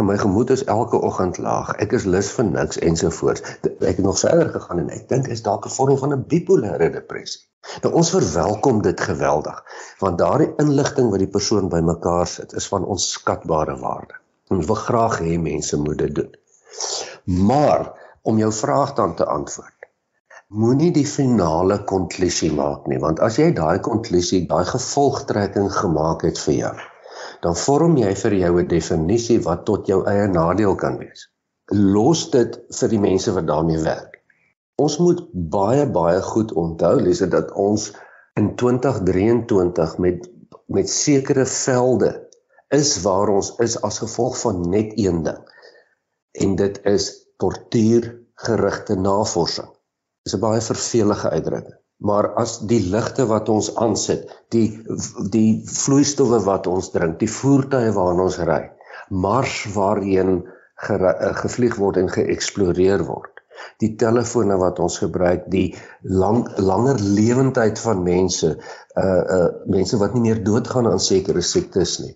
My 0.10 0.16
gemoed 0.20 0.54
is 0.56 0.64
elke 0.64 1.00
oggend 1.10 1.40
laag. 1.44 1.74
Ek 1.84 1.92
is 1.98 2.06
lus 2.08 2.30
vir 2.36 2.48
niks 2.48 2.80
ensovoorts. 2.90 3.44
Ek 3.68 4.00
het 4.00 4.06
nog 4.06 4.20
verder 4.22 4.54
gegaan 4.54 4.80
en 4.86 4.94
ek 4.96 5.10
dink 5.12 5.28
is 5.36 5.44
dalk 5.44 5.68
'n 5.68 5.76
vorm 5.76 6.00
van 6.04 6.16
'n 6.16 6.24
bipolêre 6.34 6.88
depressie. 6.94 7.44
Nou 7.84 7.92
ons 8.00 8.14
verwelkom 8.16 8.82
dit 8.82 9.06
geweldig 9.10 9.60
want 10.00 10.20
daardie 10.24 10.54
inligting 10.64 11.12
wat 11.12 11.26
die 11.26 11.34
persoon 11.36 11.68
bymekaar 11.76 12.28
sit 12.38 12.54
is 12.54 12.68
van 12.72 12.88
onskatbare 12.96 13.76
waarde. 13.84 14.16
Ons 14.48 14.72
wil 14.72 14.80
graag 14.88 15.20
hê 15.20 15.36
mense 15.52 15.78
moet 15.78 15.98
dit 15.98 16.16
doen. 16.16 16.32
Maar 17.26 17.92
om 18.24 18.38
jou 18.38 18.54
vraag 18.54 18.96
dan 18.96 19.16
te 19.16 19.26
antwoord 19.26 19.77
moenie 20.50 20.92
die 20.96 21.06
finale 21.06 21.84
konklusie 21.84 22.52
maak 22.56 22.88
nie 22.88 23.00
want 23.04 23.20
as 23.20 23.40
jy 23.40 23.52
daai 23.56 23.80
konklusie 23.84 24.46
daai 24.48 24.64
gevolgtrekking 24.66 25.72
gemaak 25.80 26.24
het 26.24 26.40
vir 26.46 26.56
jou 26.60 26.76
dan 27.44 27.58
vorm 27.64 27.98
jy 28.00 28.14
vir 28.22 28.36
jou 28.42 28.54
'n 28.62 28.68
definisie 28.74 29.40
wat 29.48 29.66
tot 29.70 29.88
jou 29.92 30.00
eie 30.12 30.28
nadeel 30.28 30.76
kan 30.84 30.98
wees. 31.02 31.28
Los 31.72 32.30
dit 32.32 32.58
vir 32.80 32.90
die 32.90 33.02
mense 33.06 33.34
wat 33.38 33.48
daarmee 33.48 33.84
werk. 33.84 34.18
Ons 34.78 34.98
moet 35.00 35.22
baie 35.34 35.86
baie 36.00 36.22
goed 36.22 36.54
onthou 36.64 36.96
lees 37.02 37.20
dat 37.20 37.52
ons 37.52 37.92
in 38.36 38.56
2023 38.56 39.98
met 39.98 40.30
met 40.68 40.90
sekere 40.90 41.46
velde 41.46 42.12
is 42.76 43.02
waar 43.04 43.30
ons 43.30 43.54
is 43.64 43.82
as 43.82 44.00
gevolg 44.04 44.36
van 44.42 44.70
net 44.70 44.92
een 44.96 45.24
ding 45.24 45.40
en 46.44 46.56
dit 46.56 46.80
is 46.84 47.06
tortuur 47.38 48.10
gerigte 48.36 48.96
navorsing 48.96 49.77
is 50.28 50.36
'n 50.36 50.44
baie 50.44 50.62
vervelige 50.62 51.30
uitdrukking. 51.30 51.80
Maar 51.98 52.28
as 52.38 52.60
die 52.70 52.82
ligte 52.94 53.26
wat 53.26 53.50
ons 53.50 53.72
aansit, 53.76 54.28
die 54.54 54.68
die 55.34 55.64
vloeistowwe 55.66 56.44
wat 56.46 56.68
ons 56.70 56.92
drink, 56.94 57.18
die 57.24 57.32
voertuie 57.40 57.94
waarin 57.96 58.22
ons 58.28 58.38
ry, 58.50 58.62
mars 59.10 59.64
waarheen 59.74 60.44
eh, 60.44 61.34
gevlieg 61.42 61.80
word 61.82 61.98
en 62.04 62.14
geëksploreer 62.14 63.06
word. 63.08 63.34
Die 63.82 63.96
telefone 63.98 64.60
wat 64.62 64.78
ons 64.82 65.00
gebruik, 65.02 65.48
die 65.54 65.72
lang 66.06 66.44
langer 66.62 67.02
lewendheid 67.02 67.82
van 67.82 68.04
mense, 68.06 68.54
uh 69.02 69.24
uh 69.38 69.50
mense 69.74 69.98
wat 69.98 70.14
nie 70.14 70.22
meer 70.28 70.44
doodgaan 70.46 70.90
aan 70.92 71.02
sekere 71.02 71.42
siektes 71.42 71.98
nie. 72.04 72.14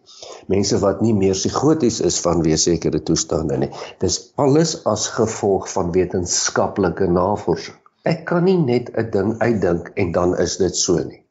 Mense 0.54 0.78
wat 0.86 1.02
nie 1.02 1.16
meer 1.18 1.34
psigoties 1.38 2.00
is 2.06 2.22
vanweë 2.22 2.62
sekere 2.62 3.02
toestande 3.10 3.58
nie. 3.66 3.74
Dis 4.06 4.22
alles 4.38 4.78
as 4.94 5.10
gevolg 5.18 5.70
van 5.74 5.94
wetenskaplike 5.98 7.10
navorsing. 7.10 7.81
Ek 8.04 8.26
kan 8.26 8.44
nie 8.44 8.58
net 8.58 8.90
'n 8.98 9.10
ding 9.12 9.36
uitdink 9.42 9.92
en 9.96 10.12
dan 10.12 10.38
is 10.38 10.58
dit 10.58 10.76
so 10.76 10.98
nie. 10.98 11.26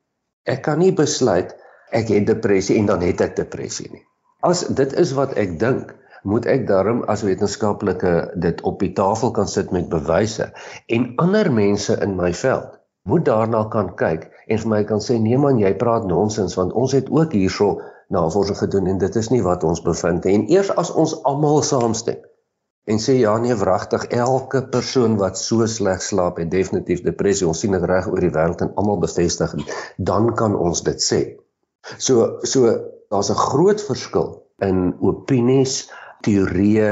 Ek 0.46 0.62
kan 0.62 0.78
nie 0.78 0.92
besluit 0.92 1.56
ek 1.92 2.08
het 2.08 2.26
depressie 2.26 2.78
en 2.78 2.86
dan 2.86 3.00
het 3.00 3.20
ek 3.20 3.36
depressie 3.36 3.90
nie. 3.90 4.04
As 4.40 4.66
dit 4.66 4.92
is 4.92 5.12
wat 5.12 5.34
ek 5.34 5.58
dink, 5.58 5.94
moet 6.22 6.46
ek 6.46 6.66
daarom 6.68 7.02
as 7.08 7.22
wetenskaplike 7.24 8.12
dit 8.36 8.60
op 8.62 8.78
die 8.80 8.92
tafel 8.92 9.30
kan 9.30 9.48
sit 9.48 9.72
met 9.72 9.88
bewyse 9.88 10.50
en 10.86 11.12
ander 11.16 11.52
mense 11.52 11.96
in 12.04 12.16
my 12.16 12.32
veld 12.32 12.76
moet 13.08 13.24
daarna 13.24 13.64
kan 13.72 13.94
kyk 13.96 14.28
en 14.46 14.58
vir 14.58 14.70
my 14.72 14.82
kan 14.84 15.00
sê 15.00 15.16
nee 15.18 15.38
man 15.40 15.58
jy 15.58 15.72
praat 15.80 16.04
nonsens 16.08 16.56
want 16.60 16.76
ons 16.76 16.92
het 16.92 17.08
ook 17.10 17.32
hierso 17.32 17.80
navorsing 18.12 18.58
gedoen 18.58 18.90
en 18.92 18.98
dit 19.00 19.16
is 19.16 19.30
nie 19.32 19.42
wat 19.46 19.64
ons 19.64 19.80
bevind 19.86 20.24
nie 20.24 20.34
en 20.38 20.46
eers 20.52 20.72
as 20.82 20.92
ons 20.92 21.16
almal 21.30 21.62
saamstem 21.64 22.20
en 22.84 22.98
sê 22.98 23.16
ja 23.20 23.36
nee 23.38 23.54
wragtig 23.54 24.06
elke 24.16 24.62
persoon 24.74 25.16
wat 25.20 25.38
so 25.38 25.66
sleg 25.66 26.02
slaap 26.02 26.40
het 26.42 26.50
definitief 26.50 27.02
depressie 27.06 27.48
ons 27.48 27.60
sien 27.60 27.76
dit 27.76 27.86
reg 27.92 28.08
oor 28.08 28.20
die 28.24 28.32
wêreld 28.34 28.64
en 28.64 28.74
almal 28.80 29.00
bevestig 29.04 29.54
dan 30.10 30.34
kan 30.34 30.56
ons 30.56 30.82
dit 30.86 31.06
sê. 31.06 31.20
So 31.98 32.38
so 32.42 32.76
daar's 33.10 33.30
'n 33.30 33.42
groot 33.46 33.80
verskil 33.82 34.28
in 34.58 34.94
opinies 35.00 35.90
teorieë 36.26 36.90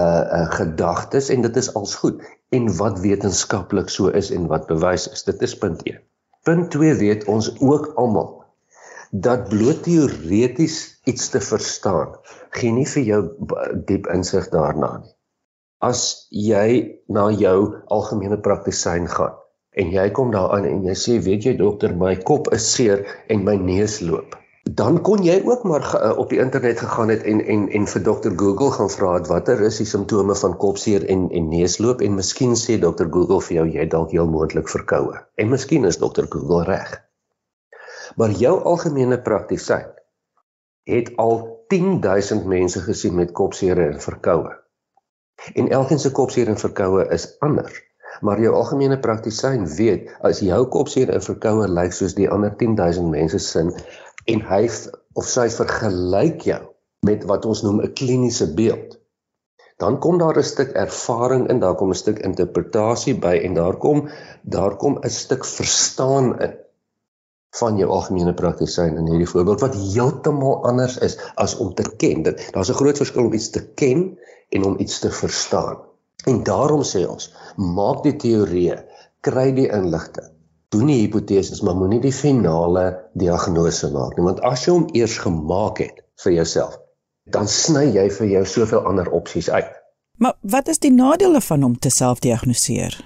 uh 0.00 0.24
uh 0.38 0.48
gedagtes 0.58 1.28
en 1.30 1.42
dit 1.42 1.56
is 1.56 1.74
als 1.74 1.94
goed. 1.94 2.22
En 2.50 2.76
wat 2.76 3.00
wetenskaplik 3.00 3.88
so 3.88 4.08
is 4.08 4.30
en 4.30 4.46
wat 4.46 4.66
bewys 4.66 5.08
is 5.08 5.24
dit 5.24 5.42
is 5.42 5.58
punt 5.58 5.82
1 5.82 6.00
punt 6.46 6.70
2 6.70 6.94
weet 6.94 7.24
ons 7.24 7.50
ook 7.60 7.92
almal 7.94 8.45
dat 9.10 9.48
bloot 9.48 9.82
teoreties 9.82 11.00
iets 11.04 11.28
te 11.30 11.40
verstaan 11.40 12.14
gee 12.56 12.72
nie 12.72 12.86
vir 12.86 13.04
jou 13.10 13.20
diep 13.88 14.08
insig 14.12 14.48
daarna 14.54 14.96
nie. 15.02 15.12
As 15.84 16.26
jy 16.32 16.98
na 17.12 17.28
jou 17.30 17.58
algemene 17.92 18.38
praktisyn 18.42 19.06
gaan 19.12 19.36
en 19.76 19.92
jy 19.92 20.08
kom 20.16 20.32
daaraan 20.32 20.64
en 20.64 20.82
jy 20.88 20.96
sê 20.96 21.18
weet 21.22 21.46
jy 21.46 21.54
dokter 21.60 21.94
my 21.94 22.16
kop 22.16 22.50
is 22.56 22.66
seer 22.72 23.04
en 23.28 23.44
my 23.44 23.56
neus 23.60 24.00
loop. 24.00 24.34
Dan 24.66 24.98
kon 25.06 25.22
jy 25.22 25.36
ook 25.46 25.62
maar 25.68 25.84
uh, 25.94 26.16
op 26.18 26.32
die 26.32 26.40
internet 26.42 26.80
gegaan 26.82 27.12
het 27.12 27.22
en 27.22 27.44
en 27.44 27.68
en 27.68 27.86
vir 27.86 28.02
dokter 28.02 28.34
Google 28.34 28.72
gaan 28.74 28.90
vra 28.90 29.12
het 29.20 29.30
watter 29.30 29.62
is 29.68 29.78
die 29.78 29.86
simptome 29.86 30.34
van 30.34 30.56
kopseer 30.58 31.06
en 31.06 31.28
en 31.30 31.48
neusloop 31.52 32.02
en 32.02 32.18
miskien 32.18 32.56
sê 32.58 32.80
dokter 32.82 33.06
Google 33.12 33.44
vir 33.48 33.60
jou 33.60 33.66
jy 33.78 33.86
dalk 33.86 34.16
heel 34.16 34.26
moontlik 34.26 34.72
verkoue. 34.72 35.20
En 35.36 35.52
miskien 35.54 35.84
is 35.84 36.02
dokter 36.02 36.26
Google 36.32 36.64
reg 36.64 37.05
maar 38.16 38.32
jou 38.32 38.54
algemene 38.64 39.18
praktisyn 39.22 39.92
het 40.88 41.10
al 41.20 41.42
10000 41.68 42.46
mense 42.46 42.80
gesien 42.80 43.14
met 43.14 43.32
kopseer 43.36 43.78
en 43.82 44.00
verkoue. 44.00 44.52
En 45.54 45.68
elkeen 45.68 45.98
se 45.98 46.12
kopseer 46.12 46.48
en 46.48 46.58
verkoue 46.58 47.04
is 47.12 47.26
anders. 47.44 47.82
Maar 48.20 48.40
jou 48.40 48.54
algemene 48.56 48.96
praktisyn 48.98 49.66
weet 49.76 50.08
as 50.24 50.40
jou 50.40 50.62
kopseer 50.72 51.12
en 51.12 51.22
verkoue 51.22 51.66
lyk 51.68 51.92
soos 51.92 52.14
die 52.16 52.28
ander 52.32 52.54
10000 52.56 53.10
mense 53.12 53.40
sin 53.42 53.74
en 54.32 54.44
hy 54.48 54.62
of 55.18 55.28
sy 55.28 55.48
vergelyk 55.52 56.46
jou 56.48 56.62
met 57.06 57.26
wat 57.28 57.44
ons 57.44 57.62
noem 57.66 57.82
'n 57.82 57.92
kliniese 57.92 58.48
beeld. 58.54 58.96
Dan 59.76 59.98
kom 60.00 60.18
daar 60.18 60.38
'n 60.38 60.42
stuk 60.42 60.72
ervaring 60.72 61.48
in, 61.50 61.60
daar 61.60 61.74
kom 61.74 61.90
'n 61.90 62.02
stuk 62.04 62.18
interpretasie 62.18 63.18
by 63.20 63.36
en 63.44 63.54
daar 63.54 63.76
kom 63.76 64.08
daar 64.42 64.76
kom 64.76 64.98
'n 65.02 65.10
stuk 65.10 65.44
verstaan 65.44 66.40
in 66.40 66.56
van 67.60 67.78
jou 67.80 67.88
algemene 67.90 68.34
praktisyn 68.36 68.96
in 69.00 69.10
hierdie 69.10 69.28
voorbeeld 69.30 69.64
wat 69.64 69.76
heeltemal 69.80 70.62
anders 70.68 70.98
is 71.06 71.18
as 71.34 71.56
om 71.62 71.74
te 71.74 71.84
ken. 71.96 72.22
Dit 72.22 72.48
daar's 72.52 72.70
'n 72.70 72.80
groot 72.80 72.96
verskil 72.96 73.24
om 73.24 73.32
iets 73.32 73.50
te 73.50 73.64
ken 73.74 74.18
en 74.48 74.64
om 74.64 74.78
iets 74.78 74.98
te 74.98 75.10
verstaan. 75.10 75.76
En 76.24 76.42
daarom 76.42 76.82
sê 76.82 77.06
ons, 77.08 77.34
maak 77.56 78.02
die 78.02 78.16
teorieë, 78.16 78.84
kry 79.20 79.52
die 79.52 79.68
inligting. 79.68 80.32
Doen 80.68 80.86
die 80.86 81.00
hipoteses, 81.00 81.62
maar 81.62 81.76
moenie 81.76 82.00
die 82.00 82.12
finale 82.12 83.10
diagnose 83.14 83.90
maak 83.90 84.16
nie, 84.16 84.24
want 84.24 84.40
as 84.40 84.64
jy 84.66 84.72
hom 84.72 84.88
eers 84.92 85.18
gemaak 85.18 85.78
het, 85.78 86.02
vir 86.24 86.32
jouself, 86.32 86.78
dan 87.30 87.48
sny 87.48 87.84
jy 87.94 88.06
vir 88.10 88.26
jou 88.26 88.44
soveel 88.44 88.86
ander 88.88 89.10
opsies 89.10 89.50
uit. 89.50 89.70
Maar 90.18 90.34
wat 90.40 90.68
is 90.72 90.78
die 90.78 90.92
nadele 90.92 91.40
van 91.40 91.62
om 91.62 91.78
te 91.78 91.90
selfdiagnoseer? 91.92 92.96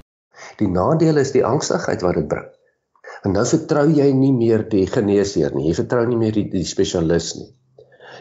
Die 0.56 0.68
nadeel 0.68 1.20
is 1.20 1.32
die 1.32 1.44
angstigheid 1.44 2.04
wat 2.06 2.14
dit 2.14 2.28
bring. 2.28 2.46
En 3.26 3.34
nou 3.36 3.44
vertrou 3.44 3.86
jy 3.92 4.08
nie 4.16 4.32
meer 4.32 4.64
die 4.72 4.86
geneesheer 4.88 5.52
nie. 5.56 5.68
Jy 5.68 5.76
vertrou 5.82 6.06
nie 6.08 6.18
meer 6.20 6.36
die, 6.36 6.46
die 6.52 6.64
spesialis 6.68 7.34
nie. 7.36 7.50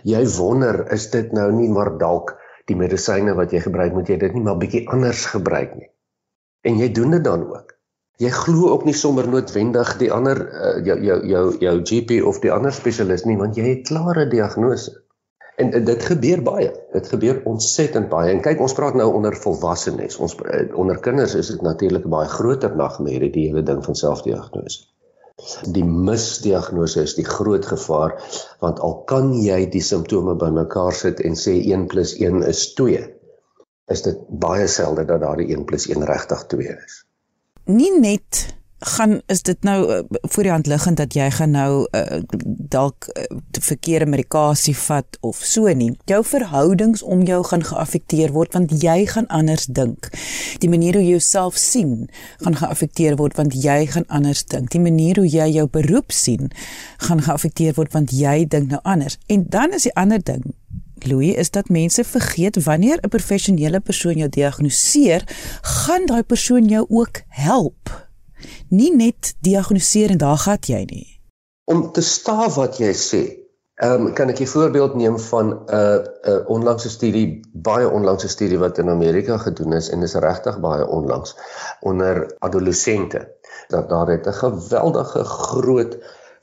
Jy 0.07 0.23
wonder, 0.37 0.85
is 0.95 1.09
dit 1.13 1.31
nou 1.35 1.49
nie 1.55 1.69
maar 1.71 1.93
dalk 1.99 2.35
die 2.69 2.77
medisyne 2.79 3.33
wat 3.37 3.53
jy 3.55 3.63
gebruik, 3.63 3.95
moet 3.95 4.11
jy 4.11 4.19
dit 4.21 4.35
nie 4.35 4.43
maar 4.45 4.59
bietjie 4.59 4.85
anders 4.91 5.25
gebruik 5.31 5.75
nie. 5.79 5.89
En 6.67 6.79
jy 6.79 6.89
doen 6.95 7.15
dit 7.15 7.23
dan 7.25 7.45
ook. 7.47 7.75
Jy 8.19 8.31
glo 8.35 8.73
ook 8.73 8.83
nie 8.83 8.95
sommer 8.99 9.27
noodwendig 9.31 9.93
die 10.01 10.09
ander 10.11 10.41
uh, 10.43 10.71
jou 10.83 10.97
jou 11.07 11.19
jou 11.31 11.43
jou 11.63 11.75
GP 11.87 12.19
of 12.27 12.41
die 12.43 12.51
ander 12.51 12.75
spesialis 12.75 13.23
nie, 13.23 13.37
want 13.39 13.55
jy 13.55 13.69
het 13.69 13.87
klare 13.87 14.27
diagnose. 14.27 14.91
En 15.59 15.71
dit 15.71 16.03
gebeur 16.03 16.43
baie. 16.43 16.73
Dit 16.99 17.07
gebeur 17.13 17.41
ontsettend 17.47 18.09
baie. 18.11 18.33
En 18.33 18.41
kyk, 18.43 18.59
ons 18.59 18.75
praat 18.75 18.97
nou 18.99 19.07
onder 19.15 19.35
volwassenes. 19.39 20.17
Ons 20.19 20.35
eh, 20.43 20.65
onder 20.75 20.99
kinders 20.99 21.35
is 21.39 21.51
dit 21.53 21.61
natuurlik 21.63 22.05
'n 22.05 22.11
baie 22.11 22.27
groter 22.27 22.75
nagmerrie 22.75 23.31
die 23.31 23.47
hele 23.47 23.63
ding 23.63 23.83
van 23.85 23.95
selfdiagnose. 23.95 24.87
Die 25.71 25.85
misdiagnose 25.87 27.05
is 27.07 27.15
die 27.15 27.25
groot 27.25 27.65
gevaar 27.65 28.17
want 28.59 28.79
al 28.83 28.97
kan 29.07 29.31
jy 29.33 29.69
die 29.71 29.83
simptome 29.83 30.35
bymekaar 30.35 30.93
sit 30.93 31.23
en 31.23 31.39
sê 31.39 31.55
1 31.71 31.87
+ 31.87 32.19
1 32.19 32.43
is 32.43 32.73
2, 32.73 33.05
is 33.87 34.01
dit 34.01 34.19
baie 34.27 34.67
selde 34.67 35.05
dat 35.05 35.21
daardie 35.21 35.47
1 35.55 35.65
+ 35.65 35.87
1 35.95 36.05
regtig 36.05 36.45
2 36.55 36.75
is. 36.85 37.05
Nie 37.63 37.93
net 37.99 38.58
gaan 38.79 39.21
is 39.25 39.41
dit 39.41 39.63
nou 39.63 39.93
uh, 39.93 39.99
voor 40.21 40.43
die 40.43 40.51
hand 40.51 40.67
liggend 40.67 40.97
dat 40.97 41.13
jy 41.13 41.29
gaan 41.31 41.51
nou 41.51 41.87
uh, 41.91 42.21
dalk 42.71 43.07
uh, 43.07 43.23
verkeerde 43.51 44.05
medikasie 44.05 44.75
vat 44.77 45.17
of 45.19 45.41
so 45.43 45.67
nie. 45.73 45.91
Jou 46.05 46.23
verhoudings 46.25 47.03
om 47.03 47.23
jou 47.27 47.43
gaan 47.43 47.63
geaffekteer 47.63 48.31
word 48.31 48.53
want 48.53 48.71
jy 48.81 49.05
gaan 49.05 49.27
anders 49.27 49.65
dink. 49.65 50.09
Die 50.63 50.69
manier 50.69 50.95
hoe 50.95 51.03
jy 51.03 51.17
jouself 51.19 51.57
sien 51.57 52.07
gaan 52.39 52.55
geaffekteer 52.55 53.19
word 53.19 53.35
want 53.35 53.53
jy 53.53 53.85
gaan 53.85 54.07
anders 54.07 54.45
dink. 54.45 54.71
Die 54.71 54.83
manier 54.83 55.19
hoe 55.19 55.27
jy 55.27 55.49
jou 55.59 55.67
beroep 55.67 56.11
sien 56.15 56.51
gaan 56.97 57.21
geaffekteer 57.21 57.75
word 57.75 57.93
want 57.93 58.15
jy 58.15 58.45
dink 58.47 58.71
nou 58.71 58.79
anders. 58.83 59.19
En 59.27 59.45
dan 59.49 59.75
is 59.75 59.89
die 59.89 59.95
ander 59.95 60.23
ding 60.23 60.53
Louis 61.07 61.35
is 61.39 61.49
dat 61.49 61.69
mense 61.69 62.03
vergeet 62.03 62.63
wanneer 62.63 62.99
'n 63.01 63.09
professionele 63.09 63.79
persoon 63.79 64.17
jou 64.17 64.29
diagnoseer, 64.29 65.23
gaan 65.61 66.05
daai 66.05 66.23
persoon 66.23 66.65
jou 66.67 66.85
ook 66.89 67.21
help 67.27 68.08
nie 68.69 68.95
net 68.95 69.33
diagnoseer 69.41 70.09
en 70.09 70.17
daar 70.17 70.37
gat 70.37 70.67
jy 70.67 70.83
nie. 70.89 71.07
Om 71.69 71.91
te 71.91 72.01
staaf 72.01 72.55
wat 72.55 72.79
jy 72.81 72.93
sê, 72.93 73.21
ehm 73.79 74.07
um, 74.07 74.13
kan 74.13 74.29
ek 74.29 74.41
'n 74.41 74.51
voorbeeld 74.53 74.95
neem 74.95 75.19
van 75.19 75.47
'n 75.49 75.75
uh, 75.75 75.99
'n 75.99 76.31
uh, 76.31 76.49
onlangse 76.49 76.89
studie, 76.89 77.39
baie 77.53 77.89
onlangse 77.89 78.27
studie 78.27 78.59
wat 78.59 78.77
in 78.77 78.89
Amerika 78.89 79.37
gedoen 79.37 79.73
is 79.73 79.89
en 79.89 79.99
dis 79.99 80.13
regtig 80.13 80.59
baie 80.59 80.87
onlangs 80.87 81.35
onder 81.79 82.35
adolessente. 82.39 83.35
Dat 83.67 83.89
daar 83.89 84.07
het 84.07 84.27
'n 84.27 84.33
geweldige 84.33 85.23
groot 85.23 85.97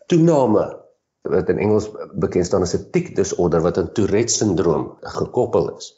toename 0.07 0.85
wat 1.23 1.49
in 1.49 1.59
Engels 1.59 1.91
bekend 2.15 2.47
staan 2.47 2.62
as 2.62 2.75
'n 2.75 2.91
tic 2.91 3.17
disorder 3.17 3.61
wat 3.61 3.79
aan 3.79 3.93
Tourette 3.93 4.33
syndroom 4.33 4.97
gekoppel 5.00 5.76
is. 5.76 5.97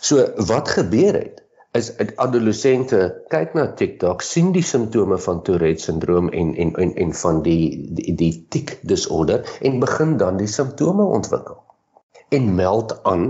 So 0.00 0.26
wat 0.36 0.68
gebeur 0.68 1.14
het? 1.14 1.41
Is 1.78 1.88
adolessente 2.20 2.98
kyk 3.32 3.54
na 3.56 3.62
TikTok, 3.72 4.22
sien 4.22 4.50
die 4.52 4.64
simptome 4.66 5.16
van 5.26 5.38
Tourette 5.46 5.80
syndroom 5.80 6.28
en 6.28 6.50
en 6.64 6.74
en 6.82 6.90
en 7.04 7.14
van 7.20 7.38
die 7.46 7.62
die, 7.96 8.12
die 8.22 8.32
tic 8.52 8.74
disorder 8.90 9.46
en 9.60 9.78
begin 9.80 10.18
dan 10.20 10.40
die 10.40 10.50
simptome 10.52 11.06
ontwikkel 11.18 11.62
en 12.28 12.50
meld 12.58 12.92
aan 13.08 13.24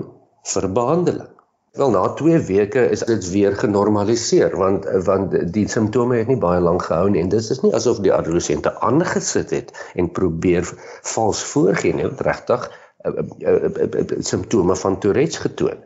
vir 0.54 0.66
behandeling. 0.78 1.30
Wel 1.78 1.94
na 1.94 2.02
2 2.18 2.40
weke 2.48 2.82
is 2.96 3.04
dit 3.08 3.28
weer 3.30 3.54
genormaliseer 3.60 4.58
want 4.58 4.90
want 5.06 5.38
die 5.54 5.68
simptome 5.70 6.18
het 6.18 6.34
nie 6.34 6.40
baie 6.42 6.60
lank 6.60 6.82
gehou 6.90 7.06
nie 7.14 7.22
en 7.22 7.30
dis 7.30 7.50
is 7.54 7.62
nie 7.62 7.72
asof 7.78 8.02
die 8.02 8.14
adolessente 8.16 8.74
aangesit 8.90 9.54
het 9.54 9.70
en 9.94 10.10
probeer 10.18 10.66
vals 11.14 11.46
voorgee 11.54 11.94
nie, 11.94 12.10
regtig 12.26 12.66
uh, 13.06 13.14
uh, 13.14 13.54
uh, 13.54 13.86
uh, 13.86 14.20
simptome 14.34 14.76
van 14.82 14.98
Tourette 14.98 15.46
getoon 15.46 15.78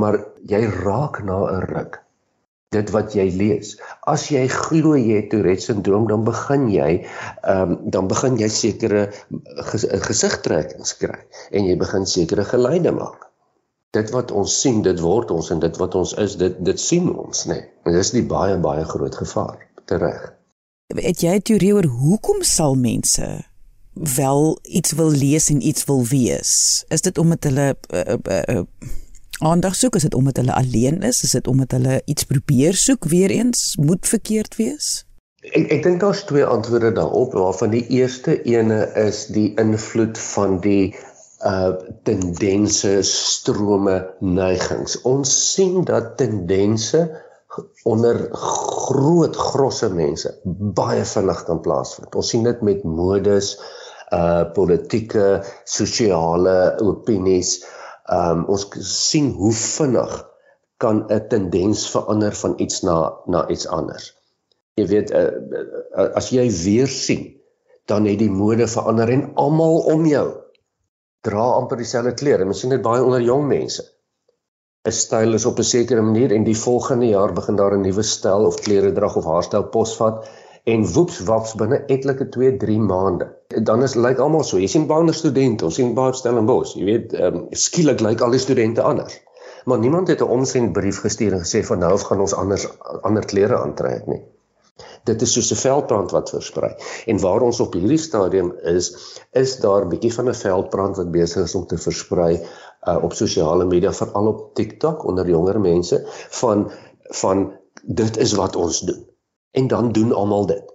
maar 0.00 0.20
jy 0.46 0.64
raak 0.84 1.22
na 1.24 1.38
'n 1.50 1.66
ruk 1.74 2.04
dit 2.74 2.90
wat 2.94 3.14
jy 3.16 3.26
lees. 3.34 3.74
As 4.10 4.26
jy 4.32 4.44
glo 4.50 4.96
jy 4.98 5.20
het 5.20 5.30
Tourette 5.32 5.68
syndroom, 5.68 6.08
dan 6.10 6.24
begin 6.26 6.66
jy 6.72 6.90
ehm 7.02 7.74
um, 7.74 7.76
dan 7.94 8.10
begin 8.10 8.38
jy 8.40 8.50
sekere 8.52 9.06
ges, 9.70 9.86
gesigtrekkings 10.08 10.96
kry 11.00 11.20
en 11.52 11.68
jy 11.68 11.78
begin 11.80 12.08
sekere 12.10 12.46
geleide 12.48 12.94
maak. 12.96 13.28
Dit 13.94 14.10
wat 14.10 14.34
ons 14.34 14.50
sien, 14.60 14.82
dit 14.82 15.00
word 15.00 15.30
ons 15.30 15.52
en 15.54 15.60
dit 15.62 15.76
wat 15.78 15.94
ons 15.94 16.16
is, 16.18 16.36
dit 16.40 16.60
dit 16.66 16.80
sien 16.80 17.10
ons, 17.12 17.44
nê. 17.46 17.60
Nee. 17.60 17.70
En 17.86 17.98
dis 17.98 18.14
die 18.16 18.26
baie 18.26 18.56
baie 18.58 18.84
groot 18.90 19.14
gevaar, 19.22 19.60
tereg. 19.90 20.32
Het 20.94 21.22
jy 21.22 21.34
'n 21.38 21.46
teorie 21.46 21.74
oor 21.74 21.86
hoekom 22.02 22.42
sal 22.42 22.74
mense 22.74 23.28
wel 23.94 24.58
iets 24.62 24.92
wil 24.98 25.10
lees 25.10 25.48
en 25.50 25.62
iets 25.62 25.84
wil 25.84 26.02
wees? 26.10 26.84
Is 26.88 27.06
dit 27.06 27.18
omdat 27.18 27.44
hulle 27.44 27.76
uh, 27.94 28.18
uh, 28.18 28.42
uh, 28.56 28.64
aandag 29.38 29.74
soek? 29.74 29.94
Is 29.94 30.02
dit 30.02 30.14
omdat 30.14 30.36
hulle 30.36 30.54
alleen 30.54 31.02
is? 31.02 31.22
Is 31.22 31.30
dit 31.30 31.46
omdat 31.46 31.70
hulle 31.70 32.02
iets 32.04 32.24
probeer 32.24 32.74
soek 32.74 33.04
weer 33.04 33.30
eens? 33.30 33.76
Moet 33.80 34.08
verkeerd 34.08 34.56
wees? 34.56 35.06
Ek 35.52 35.68
ek 35.74 35.82
dink 35.84 36.00
daar's 36.00 36.22
twee 36.24 36.44
antwoorde 36.44 36.92
daarop. 36.92 37.34
Waarvan 37.36 37.74
die 37.74 37.86
eerste 37.98 38.38
ene 38.42 38.86
is 39.06 39.26
die 39.34 39.52
invloed 39.60 40.18
van 40.18 40.60
die 40.64 40.94
uh 41.44 41.74
tendense, 42.08 43.02
strome, 43.04 43.98
neigings. 44.20 44.96
Ons 45.04 45.34
sien 45.52 45.82
dat 45.84 46.16
tendense 46.16 47.04
onder 47.84 48.28
groot 48.32 49.36
grosse 49.36 49.90
mense 49.92 50.32
baie 50.78 51.04
vinnig 51.04 51.44
kan 51.46 51.60
plaasvind. 51.60 52.14
Ons 52.16 52.32
sien 52.32 52.46
dit 52.46 52.64
met 52.66 52.82
modes, 52.84 53.54
uh 54.14 54.44
politieke, 54.56 55.42
sosiale 55.68 56.78
opinies. 56.80 57.58
Ehm 58.04 58.38
um, 58.38 58.44
ons 58.52 58.66
sien 58.84 59.30
hoe 59.32 59.52
vinnig 59.52 60.12
kan 60.76 61.04
'n 61.08 61.28
tendens 61.28 61.90
verander 61.90 62.34
van 62.36 62.54
iets 62.60 62.82
na 62.82 62.96
na 63.26 63.48
iets 63.48 63.66
anders. 63.66 64.12
Jy 64.74 64.86
weet 64.86 65.10
uh, 65.10 65.22
uh, 65.22 66.10
as 66.18 66.28
jy 66.28 66.50
weer 66.64 66.86
sien, 66.86 67.40
dan 67.86 68.04
het 68.04 68.18
die 68.18 68.30
mode 68.30 68.66
verander 68.68 69.08
en 69.08 69.30
almal 69.34 69.78
om 69.94 70.06
jou 70.06 70.26
dra 71.24 71.44
amper 71.56 71.80
dieselfde 71.80 72.14
klere. 72.14 72.44
Ons 72.44 72.60
sien 72.60 72.70
dit 72.74 72.82
baie 72.82 73.02
onder 73.02 73.22
jong 73.24 73.46
mense. 73.48 73.84
'n 74.84 74.92
Styl 74.92 75.34
is 75.34 75.46
op 75.48 75.58
'n 75.58 75.64
sekere 75.64 76.02
manier 76.02 76.32
en 76.32 76.44
die 76.44 76.58
volgende 76.62 77.06
jaar 77.06 77.32
begin 77.32 77.56
daar 77.56 77.76
'n 77.76 77.86
nuwe 77.86 78.02
styl 78.02 78.44
of 78.46 78.60
klere 78.60 78.92
drag 78.92 79.16
of 79.16 79.24
haarstyl 79.24 79.64
posvat 79.76 80.28
en 80.64 80.84
woeps 80.92 81.18
waps 81.28 81.52
binne 81.60 81.82
etlike 81.92 82.28
2 82.32 82.56
3 82.60 82.78
maande. 82.80 83.28
Dan 83.68 83.82
is 83.84 83.96
lyk 84.00 84.20
almal 84.24 84.44
so. 84.48 84.58
Jy 84.60 84.70
sien 84.72 84.86
baie 84.88 85.12
studente, 85.16 85.66
ons 85.68 85.76
sien 85.80 85.92
baie 85.96 86.14
Stellenbosch. 86.16 86.76
Jy 86.78 86.86
weet, 86.88 87.16
ehm 87.18 87.40
um, 87.40 87.46
skielik 87.66 88.00
lyk 88.04 88.24
al 88.24 88.36
die 88.36 88.42
studente 88.42 88.84
anders. 88.84 89.18
Maar 89.68 89.78
niemand 89.78 90.08
het 90.08 90.20
'n 90.20 90.36
omsendbrief 90.38 91.00
gestuur 91.04 91.32
en 91.32 91.44
gesê 91.44 91.64
van 91.64 91.78
nou 91.78 91.92
af 91.92 92.06
gaan 92.08 92.20
ons 92.20 92.34
anders 92.34 92.66
ander 93.02 93.24
klere 93.24 93.60
aantrek 93.60 94.06
nie. 94.06 94.22
Dit 95.04 95.22
is 95.22 95.32
soos 95.32 95.52
'n 95.52 95.60
veldbrand 95.60 96.10
wat 96.10 96.30
versprei. 96.30 96.74
En 97.06 97.20
waar 97.20 97.40
ons 97.40 97.60
op 97.60 97.72
hierdie 97.72 97.98
stadium 97.98 98.52
is, 98.62 99.20
is 99.32 99.56
daar 99.60 99.84
'n 99.84 99.88
bietjie 99.88 100.14
van 100.14 100.28
'n 100.28 100.34
veldbrand 100.34 100.96
wat 100.96 101.10
besig 101.10 101.44
is 101.44 101.54
om 101.54 101.66
te 101.66 101.78
versprei 101.78 102.40
uh, 102.88 102.98
op 103.02 103.12
sosiale 103.12 103.64
media, 103.64 103.92
veral 103.92 104.26
op 104.26 104.54
TikTok 104.54 105.04
onder 105.04 105.28
jonger 105.28 105.60
mense 105.60 106.04
van 106.30 106.70
van 107.00 107.52
dit 107.82 108.16
is 108.16 108.32
wat 108.32 108.56
ons 108.56 108.80
doen 108.80 109.13
en 109.54 109.66
dan 109.70 109.92
doen 109.92 110.12
almal 110.12 110.46
dit. 110.46 110.72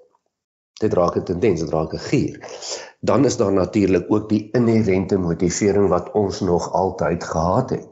Dit 0.79 0.93
raak 0.93 1.15
'n 1.15 1.23
tendens, 1.23 1.59
dit 1.59 1.69
raak 1.69 1.93
'n 1.93 2.05
gier. 2.09 2.35
Dan 2.99 3.25
is 3.25 3.37
daar 3.37 3.51
natuurlik 3.51 4.05
ook 4.07 4.29
die 4.29 4.49
inherente 4.51 5.17
motivering 5.17 5.87
wat 5.89 6.11
ons 6.11 6.39
nog 6.39 6.71
altyd 6.73 7.23
gehad 7.23 7.69
het. 7.69 7.87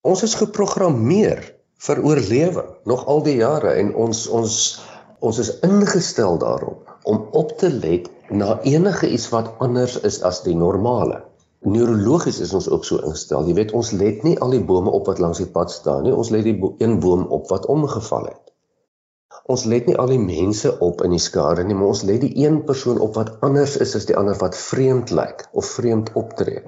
Ons 0.00 0.22
is 0.22 0.34
geprogrammeer 0.34 1.54
vir 1.86 2.02
oorlewing 2.04 2.68
nog 2.84 3.06
al 3.06 3.22
die 3.22 3.36
jare 3.36 3.70
en 3.82 3.94
ons 3.94 4.26
ons 4.26 4.54
ons 5.18 5.38
is 5.38 5.58
ingestel 5.60 6.38
daarop 6.38 6.96
om 7.02 7.28
op 7.30 7.58
te 7.58 7.70
let 7.70 8.10
na 8.28 8.60
enige 8.62 9.10
iets 9.10 9.28
wat 9.28 9.52
anders 9.58 10.00
is 10.00 10.22
as 10.22 10.42
die 10.42 10.56
normale. 10.56 11.24
Neurologies 11.60 12.40
is 12.40 12.52
ons 12.54 12.70
ook 12.70 12.84
so 12.84 12.96
ingestel. 12.96 13.46
Jy 13.46 13.54
weet 13.54 13.72
ons 13.72 13.90
let 13.90 14.22
nie 14.22 14.38
al 14.38 14.50
die 14.50 14.64
bome 14.64 14.90
op 14.90 15.06
wat 15.06 15.18
langs 15.18 15.38
die 15.38 15.50
pad 15.50 15.70
staan 15.70 16.02
nie. 16.02 16.14
Ons 16.14 16.30
let 16.30 16.44
die 16.44 16.58
bo 16.58 16.74
een 16.78 17.00
boom 17.00 17.26
op 17.26 17.48
wat 17.48 17.66
omgeval 17.66 18.24
het 18.24 18.45
ons 19.54 19.64
let 19.70 19.86
nie 19.86 19.96
al 20.02 20.10
die 20.10 20.22
mense 20.22 20.72
op 20.82 21.02
in 21.06 21.12
die 21.14 21.22
skare 21.22 21.64
nie, 21.64 21.74
maar 21.78 21.92
ons 21.94 22.02
let 22.08 22.20
die 22.24 22.32
een 22.42 22.62
persoon 22.66 22.98
op 23.02 23.14
wat 23.18 23.36
anders 23.46 23.76
is 23.84 23.94
as 23.98 24.08
die 24.08 24.16
ander 24.18 24.38
wat 24.40 24.58
vreemd 24.58 25.12
lyk 25.14 25.46
of 25.52 25.68
vreemd 25.78 26.10
optree. 26.18 26.64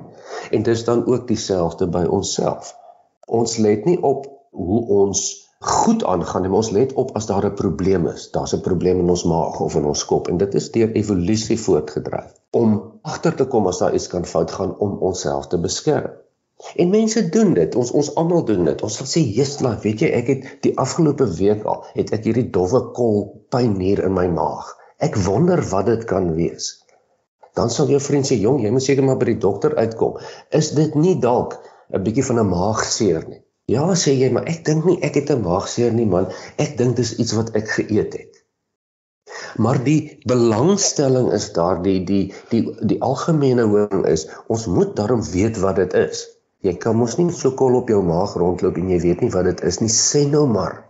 En 0.55 0.67
dis 0.69 0.85
dan 0.87 1.03
ook 1.07 1.27
dieselfde 1.27 1.89
by 1.91 2.05
onsself. 2.07 2.75
Ons 3.27 3.57
let 3.65 3.85
nie 3.85 3.99
op 4.03 4.29
hoe 4.55 4.83
ons 5.01 5.25
goed 5.59 6.05
aangaan 6.05 6.43
nie, 6.43 6.51
maar 6.51 6.63
ons 6.63 6.71
let 6.71 6.95
op 7.03 7.11
as 7.19 7.27
daar 7.27 7.47
'n 7.47 7.55
probleem 7.55 8.07
is. 8.07 8.31
Daar's 8.31 8.55
'n 8.55 8.61
probleem 8.61 9.01
in 9.01 9.11
ons 9.11 9.25
maag 9.25 9.61
of 9.61 9.75
in 9.75 9.85
ons 9.85 10.05
kop 10.05 10.29
en 10.29 10.37
dit 10.37 10.55
is 10.55 10.71
deur 10.71 10.93
evolusie 10.93 11.61
voortgedryf 11.61 12.33
om 12.51 13.01
agter 13.03 13.35
te 13.35 13.45
kom 13.45 13.67
as 13.67 13.79
daar 13.79 13.95
iets 13.95 14.07
kan 14.07 14.25
fout 14.25 14.51
gaan 14.51 14.79
om 14.79 14.99
onsself 14.99 15.47
te 15.47 15.59
beskerm. 15.59 16.11
En 16.75 16.91
mense 16.91 17.29
doen 17.29 17.53
dit. 17.55 17.75
Ons 17.75 17.91
ons 17.91 18.09
almal 18.21 18.45
doen 18.45 18.65
dit. 18.67 18.83
Ons 18.83 18.97
sal 19.01 19.07
sê, 19.07 19.21
"Jesla, 19.39 19.77
weet 19.83 20.01
jy, 20.01 20.09
ek 20.21 20.27
het 20.33 20.47
die 20.67 20.75
afgelope 20.85 21.27
week 21.39 21.65
al 21.65 21.85
het 21.95 22.13
ek 22.17 22.25
hierdie 22.25 22.51
dowwe 22.51 22.81
kol 22.97 23.45
pyn 23.51 23.77
hier 23.81 24.03
in 24.05 24.15
my 24.15 24.27
maag. 24.27 24.75
Ek 24.99 25.17
wonder 25.17 25.63
wat 25.71 25.87
dit 25.87 26.05
kan 26.05 26.35
wees." 26.35 26.85
Dan 27.55 27.71
sal 27.71 27.87
jou 27.87 28.01
vriend 28.01 28.27
sê, 28.27 28.41
"Jong, 28.41 28.63
jy 28.63 28.71
moet 28.71 28.83
seker 28.83 29.05
maar 29.05 29.19
by 29.19 29.25
die 29.25 29.39
dokter 29.39 29.77
uitkom. 29.77 30.19
Is 30.51 30.71
dit 30.71 30.95
nie 30.95 31.19
dalk 31.21 31.59
'n 31.93 32.03
bietjie 32.03 32.25
van 32.25 32.41
'n 32.41 32.49
maagseer 32.49 33.29
nie?" 33.29 33.43
Ja, 33.69 33.85
sê 33.95 34.15
jy, 34.17 34.31
maar 34.33 34.47
ek 34.49 34.65
dink 34.65 34.85
nie 34.85 34.99
ek 35.03 35.15
het 35.15 35.31
'n 35.31 35.43
maagseer 35.43 35.93
nie, 35.93 36.07
man. 36.07 36.27
Ek 36.57 36.77
dink 36.79 36.97
dis 36.97 37.19
iets 37.19 37.33
wat 37.33 37.55
ek 37.55 37.69
geëet 37.69 38.13
het. 38.13 38.45
Maar 39.57 39.85
die 39.85 40.19
belangstelling 40.27 41.33
is 41.33 41.53
daar 41.53 41.83
die 41.83 42.05
die 42.05 42.33
die 42.51 42.63
die 42.81 43.01
algemene 43.03 43.63
horing 43.63 44.07
is 44.07 44.29
ons 44.47 44.67
moet 44.67 44.97
daarom 44.97 45.23
weet 45.23 45.59
wat 45.59 45.77
dit 45.77 45.95
is. 45.95 46.38
Jy 46.67 46.75
kan 46.83 46.97
mos 46.99 47.15
nie 47.19 47.31
so 47.31 47.55
kol 47.55 47.77
op 47.79 47.91
jou 47.93 48.01
maag 48.03 48.35
rondloop 48.35 48.79
en 48.81 48.91
jy 48.91 48.99
weet 49.05 49.21
nie 49.23 49.31
wat 49.31 49.47
dit 49.47 49.61
is 49.69 49.79
nie. 49.79 49.91
Sê 49.95 50.25
nou 50.27 50.47
maar. 50.51 50.85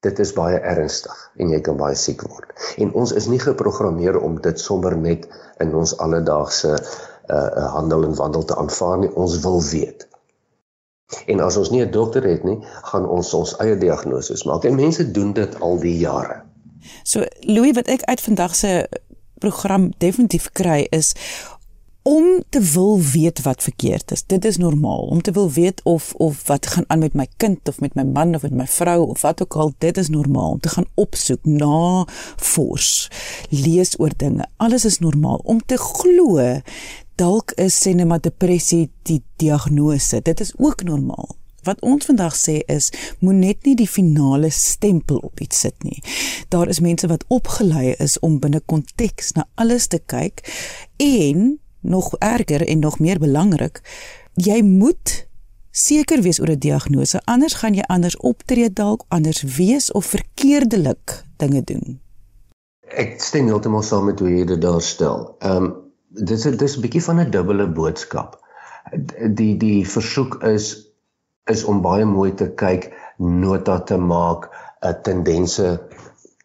Dit 0.00 0.18
is 0.24 0.32
baie 0.32 0.56
ernstig 0.56 1.16
en 1.36 1.50
jy 1.52 1.60
kan 1.60 1.76
baie 1.76 1.96
siek 1.98 2.22
word. 2.24 2.54
En 2.80 2.94
ons 2.96 3.12
is 3.12 3.26
nie 3.28 3.40
geprogrammeer 3.42 4.16
om 4.16 4.38
dit 4.40 4.60
sommer 4.60 4.96
net 4.96 5.26
in 5.60 5.74
ons 5.76 5.96
alledaagse 6.00 6.76
uh 7.30 7.66
handel 7.76 8.08
en 8.08 8.16
wandel 8.16 8.46
te 8.48 8.56
aanvaar 8.56 9.02
nie. 9.02 9.12
Ons 9.12 9.36
wil 9.44 9.60
weet. 9.68 10.08
En 11.26 11.44
as 11.44 11.56
ons 11.60 11.70
nie 11.70 11.84
'n 11.84 11.90
dokter 11.90 12.24
het 12.24 12.44
nie, 12.44 12.58
gaan 12.92 13.08
ons 13.08 13.34
ons 13.34 13.56
eie 13.60 13.76
diagnose 13.76 14.40
maak. 14.46 14.64
En 14.64 14.74
mense 14.74 15.10
doen 15.10 15.32
dit 15.32 15.60
al 15.60 15.78
die 15.78 15.98
jare. 15.98 16.42
So 17.04 17.24
Louis 17.40 17.76
wat 17.76 17.88
ek 17.88 18.02
uit 18.02 18.20
vandag 18.20 18.54
se 18.54 18.88
program 19.38 19.92
definitief 19.98 20.50
kry 20.52 20.86
is 20.90 21.14
om 22.10 22.42
te 22.48 22.60
wil 22.60 23.00
weet 23.00 23.42
wat 23.42 23.62
verkeerd 23.62 24.10
is. 24.10 24.24
Dit 24.26 24.44
is 24.44 24.56
normaal 24.56 24.98
om 25.14 25.22
te 25.22 25.30
wil 25.30 25.50
weet 25.50 25.80
of 25.82 26.12
of 26.12 26.46
wat 26.46 26.66
gaan 26.66 26.84
aan 26.86 26.98
met 26.98 27.14
my 27.14 27.26
kind 27.36 27.68
of 27.68 27.80
met 27.80 27.94
my 27.94 28.02
man 28.02 28.34
of 28.34 28.42
met 28.42 28.54
my 28.54 28.66
vrou 28.66 29.08
of 29.08 29.20
wat 29.20 29.42
ook 29.42 29.54
al. 29.54 29.72
Dit 29.78 29.96
is 29.96 30.08
normaal 30.08 30.50
om 30.50 30.60
te 30.60 30.68
gaan 30.68 30.88
opsoek 30.94 31.44
na 31.44 32.06
vors, 32.36 33.10
lees 33.48 33.94
oor 33.98 34.10
dinge. 34.16 34.48
Alles 34.56 34.84
is 34.84 34.98
normaal 34.98 35.40
om 35.44 35.62
te 35.66 35.76
glo 35.76 36.60
dalk 37.20 37.52
is 37.60 37.76
sinema 37.76 38.18
depressie 38.18 38.88
die 39.02 39.20
diagnose. 39.36 40.22
Dit 40.24 40.40
is 40.40 40.52
ook 40.56 40.82
normaal. 40.82 41.36
Wat 41.62 41.80
ons 41.84 42.06
vandag 42.08 42.36
sê 42.40 42.58
is 42.72 42.88
moet 43.20 43.36
net 43.36 43.66
nie 43.68 43.76
die 43.76 43.88
finale 43.88 44.48
stempel 44.50 45.20
op 45.20 45.40
iets 45.44 45.60
sit 45.66 45.84
nie. 45.84 46.00
Daar 46.48 46.68
is 46.72 46.80
mense 46.80 47.06
wat 47.06 47.26
opgelei 47.28 47.92
is 47.98 48.18
om 48.24 48.38
binne 48.40 48.62
konteks 48.64 49.34
na 49.36 49.44
alles 49.60 49.90
te 49.92 50.00
kyk 50.00 50.40
en 50.96 51.60
nog 51.80 52.14
erger 52.18 52.66
en 52.66 52.78
nog 52.78 52.98
meer 52.98 53.18
belangrik, 53.18 53.80
jy 54.34 54.62
moet 54.62 55.26
seker 55.70 56.22
wees 56.22 56.40
oor 56.40 56.50
'n 56.50 56.58
diagnose, 56.58 57.20
anders 57.24 57.54
gaan 57.54 57.74
jy 57.74 57.82
anders 57.86 58.16
optree 58.16 58.72
dalk, 58.72 59.04
anders 59.08 59.42
wees 59.42 59.92
of 59.92 60.04
verkeerdelik 60.04 61.24
dinge 61.36 61.62
doen. 61.64 62.00
Ek 62.80 63.20
stem 63.20 63.46
heeltemal 63.46 63.82
saam 63.82 64.04
met 64.04 64.18
hoe 64.18 64.30
jy 64.30 64.44
dit 64.44 64.60
daar 64.60 64.82
stel. 64.82 65.36
Ehm 65.38 65.64
um, 65.64 65.74
dis 66.08 66.42
dis 66.42 66.76
'n 66.76 66.80
bietjie 66.80 67.02
van 67.02 67.20
'n 67.20 67.30
dubbele 67.30 67.68
boodskap. 67.68 68.38
Die 69.34 69.56
die 69.56 69.86
versoek 69.86 70.42
is 70.42 70.90
is 71.46 71.64
om 71.64 71.82
baie 71.82 72.04
mooi 72.04 72.34
te 72.34 72.50
kyk, 72.54 72.92
nota 73.16 73.80
te 73.80 73.96
maak, 73.96 74.50
uh, 74.80 74.90
tendense 75.02 75.80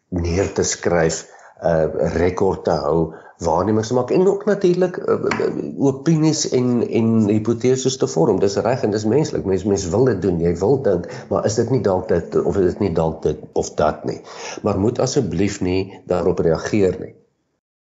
neer 0.08 0.52
te 0.52 0.62
skryf, 0.62 1.26
'n 1.62 1.66
uh, 1.66 2.14
rekord 2.14 2.64
te 2.64 2.70
hou 2.70 3.14
waarnemings 3.38 3.90
maak 3.92 4.10
en 4.10 4.26
ook 4.28 4.44
natuurlik 4.44 4.96
uh, 4.96 5.16
opinies 5.78 6.48
en 6.48 6.88
en 6.88 7.28
hipoteses 7.28 7.96
te 7.96 8.08
vorm. 8.08 8.40
Dis 8.40 8.56
reg 8.56 8.82
en 8.82 8.90
dis 8.90 9.04
menslik. 9.04 9.44
Mens 9.44 9.64
mens 9.64 9.88
wil 9.88 10.04
dit 10.04 10.22
doen. 10.22 10.40
Jy 10.40 10.54
wil 10.56 10.80
dink, 10.82 11.10
maar 11.28 11.44
is 11.44 11.58
dit 11.60 11.70
nie 11.70 11.82
dalk 11.84 12.08
dit 12.08 12.36
of 12.42 12.56
is 12.56 12.72
dit 12.72 12.80
nie 12.86 12.92
dalk 12.96 13.22
dit 13.22 13.44
of 13.52 13.70
dat 13.74 14.04
nie. 14.04 14.20
Maar 14.62 14.80
moet 14.80 14.98
asseblief 14.98 15.60
nie 15.60 16.00
daarop 16.06 16.38
reageer 16.38 16.96
nie. 17.00 17.14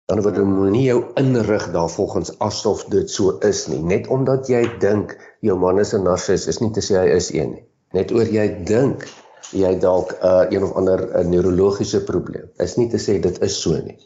Dan 0.07 0.23
word 0.23 0.39
jy 0.39 0.43
moenie 0.47 0.85
jou 0.87 0.99
inrig 1.19 1.69
daarvolgens 1.73 2.31
asof 2.39 2.85
dit 2.93 3.11
so 3.11 3.37
is 3.45 3.65
nie. 3.67 3.81
Net 3.83 4.07
omdat 4.07 4.47
jy 4.49 4.63
dink 4.79 5.17
jou 5.45 5.57
man 5.59 5.79
is 5.79 5.93
'n 5.93 6.03
narcis 6.03 6.47
is 6.47 6.61
nie 6.63 6.71
te 6.71 6.81
sê 6.81 6.97
hy 6.97 7.09
is 7.15 7.29
een 7.33 7.51
nie. 7.51 7.65
Net 7.93 8.11
oor 8.11 8.25
jy 8.25 8.47
dink 8.65 9.05
jy 9.51 9.77
dalk 9.79 10.11
'n 10.11 10.25
uh, 10.25 10.45
een 10.49 10.63
of 10.63 10.73
ander 10.73 11.03
uh, 11.09 11.25
neurologiese 11.25 12.03
probleem. 12.03 12.49
Is 12.57 12.75
nie 12.75 12.89
te 12.89 12.97
sê 12.97 13.19
dit 13.19 13.41
is 13.41 13.61
so 13.61 13.71
nie. 13.71 13.97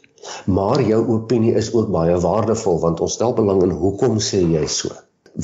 Maar 0.46 0.82
jou 0.82 1.00
opinie 1.08 1.54
is 1.54 1.72
ook 1.74 1.90
baie 1.90 2.16
waardevol 2.20 2.78
want 2.80 3.00
ons 3.00 3.12
stel 3.12 3.34
belang 3.34 3.62
in 3.62 3.70
hoekom 3.70 4.20
sê 4.20 4.42
jy 4.54 4.66
so? 4.66 4.94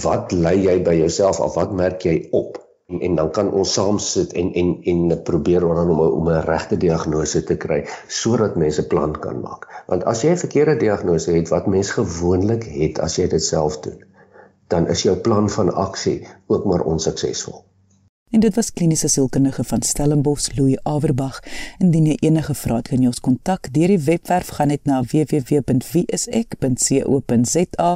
Wat 0.02 0.32
lei 0.32 0.56
jy 0.62 0.82
by 0.86 0.94
jouself 0.94 1.40
af? 1.40 1.54
Wat 1.54 1.72
merk 1.72 2.02
jy 2.02 2.28
op? 2.30 2.58
En, 2.88 3.00
en 3.00 3.14
dan 3.14 3.30
kan 3.30 3.50
ons 3.52 3.72
saam 3.72 3.98
sit 3.98 4.32
en 4.32 4.52
en 4.54 4.68
en 4.92 5.22
probeer 5.22 5.64
om 5.66 6.00
om 6.00 6.28
'n 6.30 6.44
regte 6.46 6.76
diagnose 6.76 7.42
te 7.44 7.56
kry 7.56 7.80
sodat 8.08 8.56
mense 8.56 8.82
'n 8.82 8.86
plan 8.86 9.12
kan 9.20 9.40
maak. 9.40 9.66
Want 9.86 10.04
as 10.04 10.22
jy 10.22 10.30
'n 10.30 10.44
verkeerde 10.44 10.76
diagnose 10.76 11.32
het 11.32 11.48
wat 11.48 11.66
mens 11.66 11.90
gewoonlik 11.90 12.64
het 12.64 12.98
as 12.98 13.16
jy 13.16 13.28
dit 13.28 13.44
self 13.44 13.80
doen, 13.80 14.04
dan 14.68 14.88
is 14.88 15.02
jou 15.02 15.16
plan 15.16 15.50
van 15.50 15.74
aksie 15.74 16.28
ook 16.46 16.64
maar 16.64 16.80
onsuksesvol. 16.80 17.64
En 18.30 18.40
dit 18.40 18.54
was 18.54 18.72
kliniese 18.72 19.08
sielkundige 19.08 19.64
van 19.64 19.82
Stellenbosch, 19.82 20.56
Louis 20.56 20.78
Averbag. 20.82 21.40
Indien 21.78 22.06
jy 22.10 22.16
enige 22.20 22.54
vrae 22.54 22.76
het, 22.82 22.88
kan 22.92 23.00
jy 23.00 23.06
ons 23.08 23.20
kontak 23.24 23.72
deur 23.72 23.88
die 23.88 24.04
webwerf 24.04 24.48
gaan 24.58 24.68
net 24.68 24.84
na 24.88 25.00
www.wieisek.co.za 25.00 27.90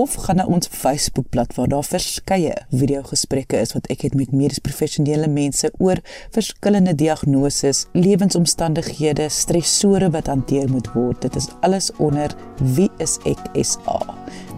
of 0.00 0.10
gaan 0.24 0.38
na 0.40 0.46
ons 0.50 0.70
Facebookblad 0.72 1.54
waar 1.54 1.70
daar 1.70 1.86
verskeie 1.86 2.54
video-gesprekke 2.74 3.56
is 3.62 3.74
wat 3.76 3.86
ek 3.94 4.00
het 4.08 4.14
met 4.18 4.34
medies 4.34 4.58
professionele 4.58 5.28
mense 5.30 5.70
oor 5.78 6.02
verskillende 6.34 6.94
diagnoses, 6.98 7.86
lewensomstandighede, 7.94 9.30
stresore 9.30 10.10
wat 10.10 10.26
hanteer 10.26 10.66
moet 10.70 10.90
word. 10.96 11.22
Dit 11.22 11.36
is 11.38 11.46
alles 11.62 11.92
onder 12.02 12.34
Wie 12.74 12.90
is 12.98 13.18
ek 13.30 13.38
SA. 13.62 14.02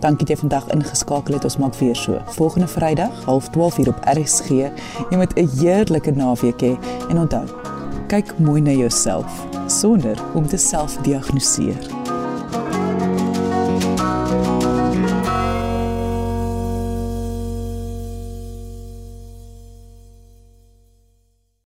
Dankie 0.00 0.26
dat 0.26 0.28
jy 0.28 0.36
vandag 0.36 0.66
ingeskakel 0.72 1.34
het. 1.34 1.44
Ons 1.44 1.56
maak 1.56 1.74
weer 1.74 1.96
so. 1.96 2.18
Volgende 2.36 2.68
Vrydag, 2.68 3.10
12:30 3.26 3.76
hier 3.76 3.88
op 3.88 4.04
RSG. 4.04 4.48
Jy 5.10 5.16
moet 5.16 5.36
'n 5.36 5.48
heerlike 5.58 6.10
naweek 6.10 6.60
hê 6.62 6.78
en 7.08 7.18
onthou, 7.18 7.46
kyk 8.06 8.38
mooi 8.38 8.60
na 8.60 8.70
jouself 8.70 9.46
sonder 9.66 10.18
om 10.34 10.46
te 10.46 10.56
selfdiagnoseer. 10.56 11.99